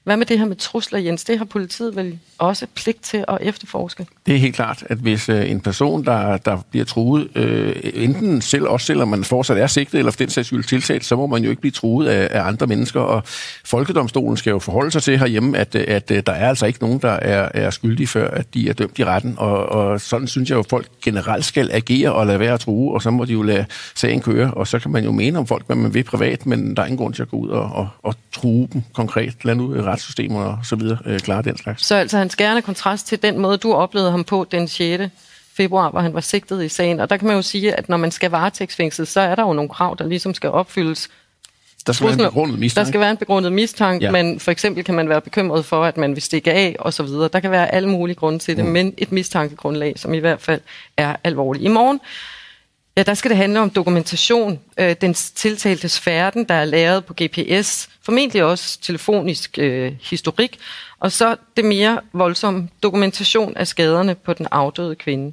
Hvad 0.05 0.17
med 0.17 0.27
det 0.27 0.39
her 0.39 0.47
med 0.47 0.57
trusler, 0.57 0.99
Jens? 0.99 1.25
Det 1.25 1.39
har 1.39 1.45
politiet 1.45 1.97
vel 1.97 2.19
også 2.39 2.67
pligt 2.75 3.03
til 3.03 3.25
at 3.29 3.39
efterforske? 3.41 4.07
Det 4.27 4.35
er 4.35 4.39
helt 4.39 4.55
klart, 4.55 4.85
at 4.87 4.99
hvis 4.99 5.29
øh, 5.29 5.51
en 5.51 5.61
person, 5.61 6.05
der, 6.05 6.37
der 6.37 6.59
bliver 6.71 6.85
truet, 6.85 7.37
øh, 7.37 7.77
enten 7.95 8.41
selv, 8.41 8.67
også 8.67 8.87
selvom 8.87 9.09
man 9.09 9.25
fortsat 9.25 9.59
er 9.59 9.67
sigtet, 9.67 9.99
eller 9.99 10.13
for 10.13 10.19
den 10.19 10.31
sags 10.31 10.47
skyld 10.47 10.65
tiltalt, 10.65 11.05
så 11.05 11.17
må 11.17 11.27
man 11.27 11.45
jo 11.45 11.51
ikke 11.51 11.61
blive 11.61 11.73
truet 11.73 12.07
af, 12.07 12.29
af 12.31 12.47
andre 12.47 12.67
mennesker. 12.67 13.01
Og 13.01 13.23
Folkedomstolen 13.65 14.37
skal 14.37 14.51
jo 14.51 14.59
forholde 14.59 14.91
sig 14.91 15.03
til 15.03 15.19
herhjemme, 15.19 15.59
at, 15.59 15.75
øh, 15.75 15.85
at, 15.89 16.11
at 16.11 16.27
der 16.27 16.33
er 16.33 16.49
altså 16.49 16.67
ikke 16.67 16.79
nogen, 16.83 16.99
der 16.99 17.13
er, 17.13 17.49
er 17.55 17.71
skyldige, 17.71 18.07
før 18.07 18.31
at 18.31 18.55
de 18.55 18.69
er 18.69 18.73
dømt 18.73 18.99
i 18.99 19.05
retten. 19.05 19.35
Og, 19.39 19.67
og 19.67 20.01
sådan 20.01 20.29
synes 20.29 20.51
jeg 20.51 20.55
jo, 20.55 20.61
at 20.61 20.67
folk 20.71 20.87
generelt 21.05 21.45
skal 21.45 21.71
agere 21.73 22.13
og 22.13 22.27
lade 22.27 22.41
være 22.41 22.55
at 22.55 22.61
true, 22.61 22.95
og 22.95 23.03
så 23.03 23.11
må 23.11 23.25
de 23.25 23.33
jo 23.33 23.43
lade 23.43 23.65
sagen 23.95 24.21
køre. 24.21 24.55
Og 24.55 24.67
så 24.67 24.79
kan 24.79 24.91
man 24.91 25.05
jo 25.05 25.13
mene 25.13 25.39
om 25.39 25.47
folk, 25.47 25.67
hvad 25.67 25.77
man 25.77 25.95
vil 25.95 26.05
privat, 26.05 26.47
men 26.47 26.77
der 26.77 26.83
er 26.83 26.87
ingen 26.87 26.99
grund 26.99 27.15
til 27.15 27.23
at 27.23 27.29
gå 27.29 27.37
ud 27.37 27.49
og, 27.49 27.71
og, 27.73 27.89
og 28.03 28.15
true 28.33 28.69
dem 28.73 28.83
konkret. 28.93 29.35
Lad 29.45 29.55
nu 29.55 29.75
retssystemer 29.93 30.45
og 30.45 30.59
så 30.65 30.77
videre 30.77 30.99
øh, 31.07 31.21
klare 31.21 31.43
den 31.43 31.57
slags. 31.57 31.87
Så 31.87 31.95
altså 31.95 32.19
hans 32.19 32.37
gerne 32.37 32.63
kontrast 32.63 33.07
til 33.07 33.23
den 33.23 33.39
måde, 33.39 33.59
du 33.59 33.73
oplevede 33.73 34.11
ham 34.11 34.25
på 34.25 34.47
den 34.51 34.69
6 34.69 35.03
februar, 35.57 35.91
hvor 35.91 36.01
han 36.01 36.15
var 36.15 36.21
sigtet 36.21 36.65
i 36.65 36.69
sagen. 36.69 37.01
Og 37.01 37.11
der 37.11 37.17
kan 37.17 37.27
man 37.27 37.37
jo 37.37 37.43
sige, 37.43 37.75
at 37.75 37.89
når 37.89 37.97
man 37.97 38.11
skal 38.11 38.31
varetægtsfængsel, 38.31 39.07
så 39.07 39.21
er 39.21 39.35
der 39.35 39.43
jo 39.43 39.53
nogle 39.53 39.69
krav, 39.69 39.97
der 39.99 40.07
ligesom 40.07 40.35
skal 40.35 40.51
opfyldes. 40.51 41.09
Der 41.87 41.93
skal 41.93 42.07
være 42.07 42.15
en 42.15 42.19
begrundet 42.19 42.59
mistanke. 42.59 42.85
Der 42.85 42.91
skal 42.91 43.01
være 43.01 43.11
en 43.11 43.17
begrundet 43.17 43.53
mistanke, 43.53 44.05
ja. 44.05 44.11
men 44.11 44.41
for 44.41 44.51
eksempel 44.51 44.85
kan 44.85 44.95
man 44.95 45.09
være 45.09 45.21
bekymret 45.21 45.65
for, 45.65 45.85
at 45.85 45.97
man 45.97 46.15
vil 46.15 46.23
stikke 46.23 46.53
af 46.53 46.77
og 46.79 46.95
så 46.95 47.03
videre. 47.03 47.29
Der 47.33 47.41
kan 47.41 47.51
være 47.51 47.75
alle 47.75 47.89
mulige 47.89 48.17
grunde 48.17 48.39
til 48.39 48.57
det, 48.57 48.65
mm. 48.65 48.71
men 48.71 48.95
et 48.99 49.13
mistankegrundlag, 49.13 49.99
som 49.99 50.15
i 50.15 50.19
hvert 50.19 50.41
fald 50.41 50.61
er 50.97 51.17
alvorligt. 51.25 51.65
I 51.65 51.69
morgen 51.69 52.01
Ja, 52.97 53.03
der 53.03 53.15
skal 53.15 53.29
det 53.29 53.39
handle 53.39 53.61
om 53.61 53.71
dokumentation. 53.71 54.61
Øh, 54.79 54.97
den 55.01 55.15
tiltaltes 55.15 56.01
færden, 56.01 56.45
der 56.45 56.55
er 56.55 56.65
lavet 56.65 57.05
på 57.05 57.15
GPS, 57.23 57.89
formentlig 58.03 58.45
også 58.45 58.81
telefonisk 58.81 59.59
øh, 59.59 59.93
historik, 60.03 60.59
og 61.01 61.13
så 61.13 61.37
det 61.57 61.65
mere 61.65 62.01
voldsomme 62.13 62.69
dokumentation 62.83 63.57
af 63.57 63.67
skaderne 63.67 64.15
på 64.15 64.33
den 64.33 64.47
afdøde 64.51 64.95
kvinde. 64.95 65.33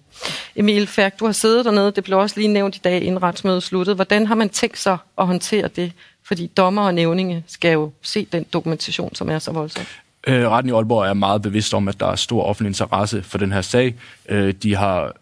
Emil 0.55 0.87
Færk, 0.87 1.19
du 1.19 1.25
har 1.25 1.31
siddet 1.31 1.65
dernede, 1.65 1.91
det 1.91 2.03
blev 2.03 2.17
også 2.17 2.39
lige 2.39 2.47
nævnt 2.47 2.75
i 2.75 2.79
dag, 2.83 3.03
inden 3.03 3.23
retsmødet 3.23 3.63
sluttede. 3.63 3.95
Hvordan 3.95 4.27
har 4.27 4.35
man 4.35 4.49
tænkt 4.49 4.77
sig 4.77 4.97
at 5.17 5.27
håndtere 5.27 5.67
det? 5.67 5.91
Fordi 6.23 6.47
dommer 6.47 6.81
og 6.81 6.93
nævninge 6.93 7.43
skal 7.47 7.73
jo 7.73 7.91
se 8.01 8.27
den 8.31 8.45
dokumentation, 8.53 9.15
som 9.15 9.29
er 9.29 9.39
så 9.39 9.51
voldsom. 9.51 9.85
Øh, 10.27 10.49
retten 10.49 10.69
i 10.69 10.73
Aalborg 10.73 11.05
er 11.05 11.13
meget 11.13 11.41
bevidst 11.41 11.73
om, 11.73 11.87
at 11.87 11.99
der 11.99 12.07
er 12.07 12.15
stor 12.15 12.43
offentlig 12.43 12.69
interesse 12.69 13.23
for 13.23 13.37
den 13.37 13.51
her 13.51 13.61
sag. 13.61 13.95
Øh, 14.29 14.53
de 14.53 14.75
har 14.75 15.13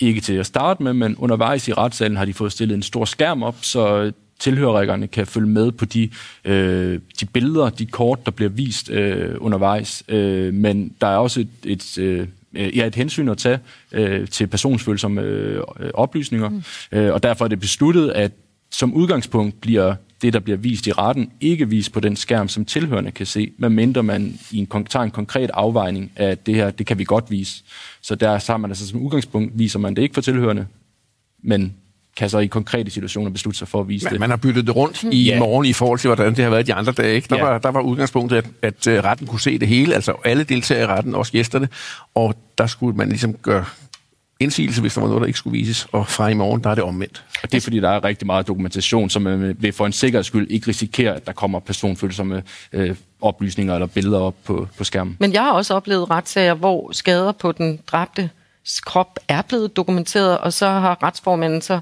ikke 0.00 0.20
til 0.20 0.34
at 0.34 0.46
starte 0.46 0.82
med, 0.82 0.92
men 0.92 1.16
undervejs 1.16 1.68
i 1.68 1.72
retssalen 1.72 2.16
har 2.16 2.24
de 2.24 2.34
fået 2.34 2.52
stillet 2.52 2.74
en 2.74 2.82
stor 2.82 3.04
skærm 3.04 3.42
op, 3.42 3.56
så 3.62 4.12
tilhørerrækkerne 4.38 5.06
kan 5.06 5.26
følge 5.26 5.48
med 5.48 5.72
på 5.72 5.84
de, 5.84 6.10
øh, 6.44 7.00
de 7.20 7.26
billeder, 7.26 7.70
de 7.70 7.86
kort, 7.86 8.26
der 8.26 8.30
bliver 8.30 8.48
vist 8.48 8.90
øh, 8.90 9.34
undervejs. 9.38 10.02
Øh, 10.08 10.54
men 10.54 10.92
der 11.00 11.06
er 11.06 11.16
også 11.16 11.40
et, 11.40 11.48
et, 11.64 11.98
øh, 11.98 12.26
ja, 12.54 12.86
et 12.86 12.94
hensyn 12.94 13.28
at 13.28 13.38
tage 13.38 13.58
øh, 13.92 14.28
til 14.28 14.46
personsfølsomme 14.46 15.22
øh, 15.22 15.62
oplysninger, 15.94 16.48
mm. 16.48 16.62
øh, 16.92 17.14
og 17.14 17.22
derfor 17.22 17.44
er 17.44 17.48
det 17.48 17.60
besluttet, 17.60 18.10
at 18.10 18.32
som 18.70 18.94
udgangspunkt 18.94 19.60
bliver 19.60 19.94
det, 20.22 20.32
der 20.32 20.40
bliver 20.40 20.56
vist 20.56 20.86
i 20.86 20.92
retten, 20.92 21.30
ikke 21.40 21.68
vist 21.68 21.92
på 21.92 22.00
den 22.00 22.16
skærm, 22.16 22.48
som 22.48 22.64
tilhørende 22.64 23.10
kan 23.10 23.26
se, 23.26 23.52
medmindre 23.58 24.02
man 24.02 24.38
i 24.50 24.58
en, 24.58 24.66
tager 24.66 25.02
en 25.02 25.10
konkret 25.10 25.50
afvejning 25.54 26.12
af 26.16 26.38
det 26.38 26.54
her, 26.54 26.70
det 26.70 26.86
kan 26.86 26.98
vi 26.98 27.04
godt 27.04 27.30
vise. 27.30 27.62
Så 28.02 28.14
der 28.14 28.52
har 28.52 28.56
man 28.56 28.70
altså 28.70 28.88
som 28.88 29.00
udgangspunkt, 29.00 29.58
viser 29.58 29.78
man 29.78 29.96
det 29.96 30.02
ikke 30.02 30.14
for 30.14 30.20
tilhørende, 30.20 30.66
men 31.42 31.74
kan 32.16 32.30
så 32.30 32.38
i 32.38 32.46
konkrete 32.46 32.90
situationer 32.90 33.30
beslutte 33.30 33.58
sig 33.58 33.68
for 33.68 33.80
at 33.80 33.88
vise 33.88 34.04
Men 34.04 34.12
det. 34.12 34.20
man 34.20 34.30
har 34.30 34.36
byttet 34.36 34.66
det 34.66 34.76
rundt 34.76 35.02
i 35.02 35.24
ja. 35.24 35.38
morgen 35.38 35.66
i 35.66 35.72
forhold 35.72 35.98
til, 35.98 36.08
hvordan 36.08 36.34
det 36.34 36.44
har 36.44 36.50
været 36.50 36.66
de 36.66 36.74
andre 36.74 36.92
dage. 36.92 37.14
Ikke? 37.14 37.28
Der, 37.30 37.36
ja. 37.36 37.44
var, 37.44 37.58
der 37.58 37.68
var 37.68 37.80
udgangspunktet, 37.80 38.36
at, 38.36 38.46
at 38.62 38.86
øh, 38.86 39.04
retten 39.04 39.26
kunne 39.26 39.40
se 39.40 39.58
det 39.58 39.68
hele, 39.68 39.94
altså 39.94 40.14
alle 40.24 40.44
deltagere 40.44 40.84
i 40.84 40.86
retten, 40.86 41.14
også 41.14 41.32
gæsterne, 41.32 41.68
og 42.14 42.34
der 42.58 42.66
skulle 42.66 42.96
man 42.96 43.08
ligesom 43.08 43.34
gøre 43.34 43.64
indsigelse, 44.40 44.80
hvis 44.80 44.94
der 44.94 45.00
var 45.00 45.08
noget, 45.08 45.20
der 45.20 45.26
ikke 45.26 45.38
skulle 45.38 45.58
vises, 45.58 45.86
og 45.92 46.08
fra 46.08 46.28
i 46.28 46.34
morgen, 46.34 46.64
der 46.64 46.70
er 46.70 46.74
det 46.74 46.84
omvendt. 46.84 47.24
Og 47.42 47.52
det 47.52 47.56
er, 47.56 47.60
fordi 47.60 47.80
der 47.80 47.90
er 47.90 48.04
rigtig 48.04 48.26
meget 48.26 48.46
dokumentation, 48.46 49.10
som 49.10 49.22
man 49.22 49.56
vil 49.58 49.72
for 49.72 49.86
en 49.86 49.92
sikkerheds 49.92 50.26
skyld 50.26 50.50
ikke 50.50 50.68
risikere, 50.68 51.14
at 51.14 51.26
der 51.26 51.32
kommer 51.32 51.60
personfølsomme 51.60 52.42
øh, 52.72 52.96
oplysninger 53.20 53.74
eller 53.74 53.86
billeder 53.86 54.18
op 54.18 54.34
på, 54.44 54.68
på 54.78 54.84
skærmen. 54.84 55.16
Men 55.20 55.32
jeg 55.32 55.42
har 55.42 55.52
også 55.52 55.74
oplevet 55.74 56.10
retssager, 56.10 56.54
hvor 56.54 56.92
skader 56.92 57.32
på 57.32 57.52
den 57.52 57.80
dræbte 57.86 58.30
krop 58.82 59.18
er 59.28 59.42
blevet 59.42 59.76
dokumenteret, 59.76 60.38
og 60.38 60.52
så 60.52 60.68
har 60.68 61.02
retsformanden 61.02 61.62
så 61.62 61.80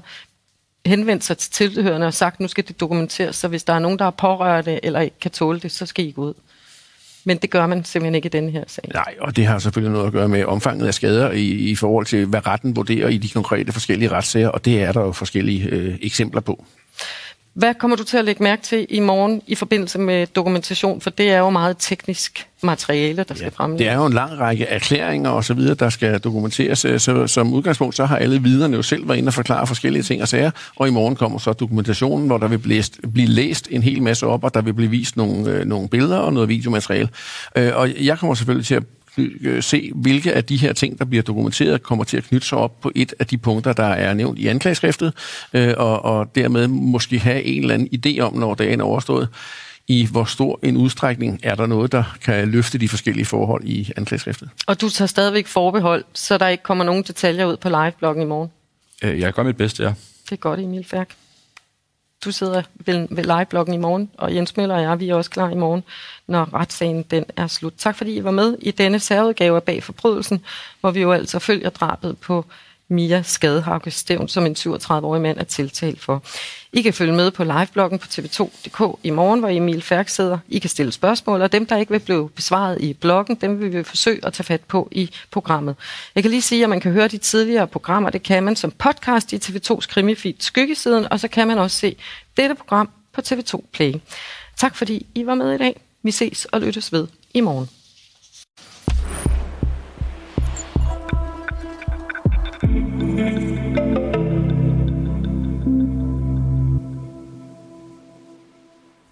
henvendt 0.85 1.23
sig 1.23 1.37
til 1.37 1.51
tilhørende 1.51 2.07
og 2.07 2.13
sagt, 2.13 2.39
nu 2.39 2.47
skal 2.47 2.67
det 2.67 2.79
dokumenteres, 2.79 3.35
så 3.35 3.47
hvis 3.47 3.63
der 3.63 3.73
er 3.73 3.79
nogen, 3.79 3.99
der 3.99 4.03
har 4.03 4.11
pårørte 4.11 4.85
eller 4.85 4.99
ikke 4.99 5.19
kan 5.19 5.31
tåle 5.31 5.59
det, 5.59 5.71
så 5.71 5.85
skal 5.85 6.05
I 6.05 6.11
gå 6.11 6.21
ud. 6.21 6.33
Men 7.27 7.37
det 7.37 7.49
gør 7.49 7.67
man 7.67 7.85
simpelthen 7.85 8.15
ikke 8.15 8.25
i 8.25 8.29
denne 8.29 8.51
her 8.51 8.63
sag. 8.67 8.83
Nej, 8.93 9.15
og 9.19 9.35
det 9.35 9.45
har 9.45 9.59
selvfølgelig 9.59 9.91
noget 9.91 10.07
at 10.07 10.13
gøre 10.13 10.29
med 10.29 10.45
omfanget 10.45 10.87
af 10.87 10.93
skader 10.93 11.31
i, 11.31 11.45
i 11.45 11.75
forhold 11.75 12.05
til, 12.05 12.25
hvad 12.25 12.47
retten 12.47 12.75
vurderer 12.75 13.07
i 13.09 13.17
de 13.17 13.29
konkrete 13.29 13.71
forskellige 13.71 14.11
retssager, 14.11 14.49
og 14.49 14.65
det 14.65 14.83
er 14.83 14.91
der 14.91 15.01
jo 15.01 15.11
forskellige 15.11 15.69
øh, 15.69 15.97
eksempler 16.01 16.41
på. 16.41 16.65
Hvad 17.57 17.73
kommer 17.73 17.97
du 17.97 18.03
til 18.03 18.17
at 18.17 18.25
lægge 18.25 18.43
mærke 18.43 18.61
til 18.61 18.85
i 18.89 18.99
morgen 18.99 19.41
i 19.47 19.55
forbindelse 19.55 19.99
med 19.99 20.27
dokumentation? 20.27 21.01
For 21.01 21.09
det 21.09 21.31
er 21.31 21.37
jo 21.37 21.49
meget 21.49 21.75
teknisk 21.79 22.47
materiale, 22.63 23.23
der 23.23 23.35
skal 23.35 23.45
ja, 23.45 23.49
fremlægges. 23.49 23.85
Det 23.85 23.91
er 23.91 23.95
jo 23.95 24.05
en 24.05 24.13
lang 24.13 24.39
række 24.39 24.65
erklæringer 24.65 25.29
og 25.29 25.43
så 25.43 25.53
videre, 25.53 25.75
der 25.75 25.89
skal 25.89 26.19
dokumenteres. 26.19 26.79
Så 26.79 27.27
som 27.27 27.53
udgangspunkt, 27.53 27.95
så 27.95 28.05
har 28.05 28.17
alle 28.17 28.41
viderne 28.41 28.75
jo 28.75 28.81
selv 28.81 29.07
været 29.07 29.17
inde 29.17 29.29
og 29.29 29.33
forklare 29.33 29.67
forskellige 29.67 30.03
ting 30.03 30.21
og 30.21 30.27
sager, 30.27 30.51
og 30.75 30.87
i 30.87 30.91
morgen 30.91 31.15
kommer 31.15 31.39
så 31.39 31.53
dokumentationen, 31.53 32.27
hvor 32.27 32.37
der 32.37 32.47
vil 32.47 32.57
blive 32.57 32.75
læst, 32.75 32.99
blive 33.13 33.27
læst 33.27 33.67
en 33.71 33.83
hel 33.83 34.01
masse 34.01 34.27
op, 34.27 34.43
og 34.43 34.53
der 34.53 34.61
vil 34.61 34.73
blive 34.73 34.89
vist 34.89 35.17
nogle, 35.17 35.51
øh, 35.51 35.65
nogle 35.65 35.89
billeder 35.89 36.17
og 36.17 36.33
noget 36.33 36.49
videomateriale. 36.49 37.09
Øh, 37.55 37.71
og 37.75 37.89
jeg 38.05 38.19
kommer 38.19 38.35
selvfølgelig 38.35 38.65
til 38.65 38.75
at 38.75 38.83
Øh, 38.83 38.96
se, 39.61 39.91
hvilke 39.95 40.33
af 40.33 40.43
de 40.43 40.57
her 40.57 40.73
ting, 40.73 40.99
der 40.99 41.05
bliver 41.05 41.23
dokumenteret, 41.23 41.83
kommer 41.83 42.03
til 42.03 42.17
at 42.17 42.23
knytte 42.23 42.47
sig 42.47 42.57
op 42.57 42.81
på 42.81 42.91
et 42.95 43.13
af 43.19 43.27
de 43.27 43.37
punkter, 43.37 43.73
der 43.73 43.83
er 43.83 44.13
nævnt 44.13 44.39
i 44.39 44.47
anklageskriftet, 44.47 45.13
øh, 45.53 45.73
og, 45.77 46.05
og 46.05 46.35
dermed 46.35 46.67
måske 46.67 47.19
have 47.19 47.43
en 47.43 47.61
eller 47.61 47.73
anden 47.73 47.89
idé 47.95 48.19
om, 48.19 48.33
når 48.33 48.55
dagen 48.55 48.79
er 48.79 48.83
overstået. 48.83 49.29
i 49.89 50.07
hvor 50.11 50.23
stor 50.23 50.59
en 50.63 50.77
udstrækning 50.77 51.39
er 51.43 51.55
der 51.55 51.65
noget, 51.65 51.91
der 51.91 52.17
kan 52.21 52.47
løfte 52.47 52.77
de 52.77 52.89
forskellige 52.89 53.25
forhold 53.25 53.63
i 53.65 53.91
anklageskriftet. 53.97 54.49
Og 54.67 54.81
du 54.81 54.89
tager 54.89 55.07
stadigvæk 55.07 55.47
forbehold, 55.47 56.03
så 56.13 56.37
der 56.37 56.47
ikke 56.47 56.63
kommer 56.63 56.83
nogen 56.83 57.03
detaljer 57.03 57.45
ud 57.45 57.57
på 57.57 57.69
live-bloggen 57.69 58.21
i 58.21 58.25
morgen? 58.25 58.49
Øh, 59.03 59.19
jeg 59.19 59.33
gør 59.33 59.43
mit 59.43 59.57
bedste, 59.57 59.83
ja. 59.83 59.93
Det 60.25 60.31
er 60.31 60.35
godt, 60.35 60.59
Emil 60.59 60.85
Færk. 60.85 61.15
Du 62.25 62.31
sidder 62.31 62.61
ved, 62.75 63.07
ved 63.11 63.23
live-bloggen 63.23 63.73
i 63.73 63.77
morgen, 63.77 64.11
og 64.17 64.35
Jens 64.35 64.57
Møller 64.57 64.75
og 64.75 64.81
jeg, 64.81 64.99
vi 64.99 65.09
er 65.09 65.15
også 65.15 65.29
klar 65.29 65.49
i 65.49 65.55
morgen, 65.55 65.83
når 66.27 66.53
retssagen 66.53 67.03
den 67.03 67.25
er 67.35 67.47
slut. 67.47 67.73
Tak 67.77 67.95
fordi 67.95 68.15
I 68.15 68.23
var 68.23 68.31
med 68.31 68.57
i 68.61 68.71
denne 68.71 68.99
særudgave 68.99 69.55
af 69.55 69.63
Bag 69.63 69.83
Forbrydelsen, 69.83 70.43
hvor 70.79 70.91
vi 70.91 71.01
jo 71.01 71.11
altså 71.11 71.39
følger 71.39 71.69
drabet 71.69 72.17
på 72.17 72.45
Mia 72.89 73.21
Skadehauke 73.21 73.91
Stævn, 73.91 74.27
som 74.27 74.45
en 74.45 74.55
37-årig 74.59 75.21
mand 75.21 75.37
er 75.37 75.43
tiltalt 75.43 76.01
for. 76.01 76.23
I 76.73 76.81
kan 76.81 76.93
følge 76.93 77.13
med 77.13 77.31
på 77.31 77.43
livebloggen 77.43 77.99
på 77.99 78.07
tv2.dk 78.07 78.99
i 79.03 79.09
morgen, 79.09 79.39
hvor 79.39 79.49
Emil 79.49 79.81
Færk 79.81 80.09
sidder. 80.09 80.37
I 80.47 80.59
kan 80.59 80.69
stille 80.69 80.91
spørgsmål, 80.91 81.41
og 81.41 81.51
dem, 81.51 81.65
der 81.65 81.77
ikke 81.77 81.91
vil 81.91 81.99
blive 81.99 82.29
besvaret 82.29 82.81
i 82.81 82.93
bloggen, 82.93 83.35
dem 83.35 83.59
vil 83.59 83.73
vi 83.73 83.83
forsøge 83.83 84.25
at 84.25 84.33
tage 84.33 84.43
fat 84.43 84.61
på 84.61 84.89
i 84.91 85.09
programmet. 85.31 85.75
Jeg 86.15 86.23
kan 86.23 86.29
lige 86.29 86.41
sige, 86.41 86.63
at 86.63 86.69
man 86.69 86.79
kan 86.79 86.91
høre 86.91 87.07
de 87.07 87.17
tidligere 87.17 87.67
programmer. 87.67 88.09
Det 88.09 88.23
kan 88.23 88.43
man 88.43 88.55
som 88.55 88.71
podcast 88.71 89.33
i 89.33 89.35
TV2's 89.37 89.87
krimifeed 89.87 90.33
Skyggesiden, 90.39 91.07
og 91.11 91.19
så 91.19 91.27
kan 91.27 91.47
man 91.47 91.57
også 91.57 91.77
se 91.77 91.95
dette 92.37 92.55
program 92.55 92.89
på 93.13 93.21
TV2 93.21 93.61
Play. 93.73 93.93
Tak 94.57 94.75
fordi 94.75 95.05
I 95.15 95.25
var 95.25 95.35
med 95.35 95.53
i 95.53 95.57
dag. 95.57 95.81
Vi 96.03 96.11
ses 96.11 96.45
og 96.45 96.61
lyttes 96.61 96.93
ved 96.93 97.07
i 97.33 97.41
morgen. 97.41 97.69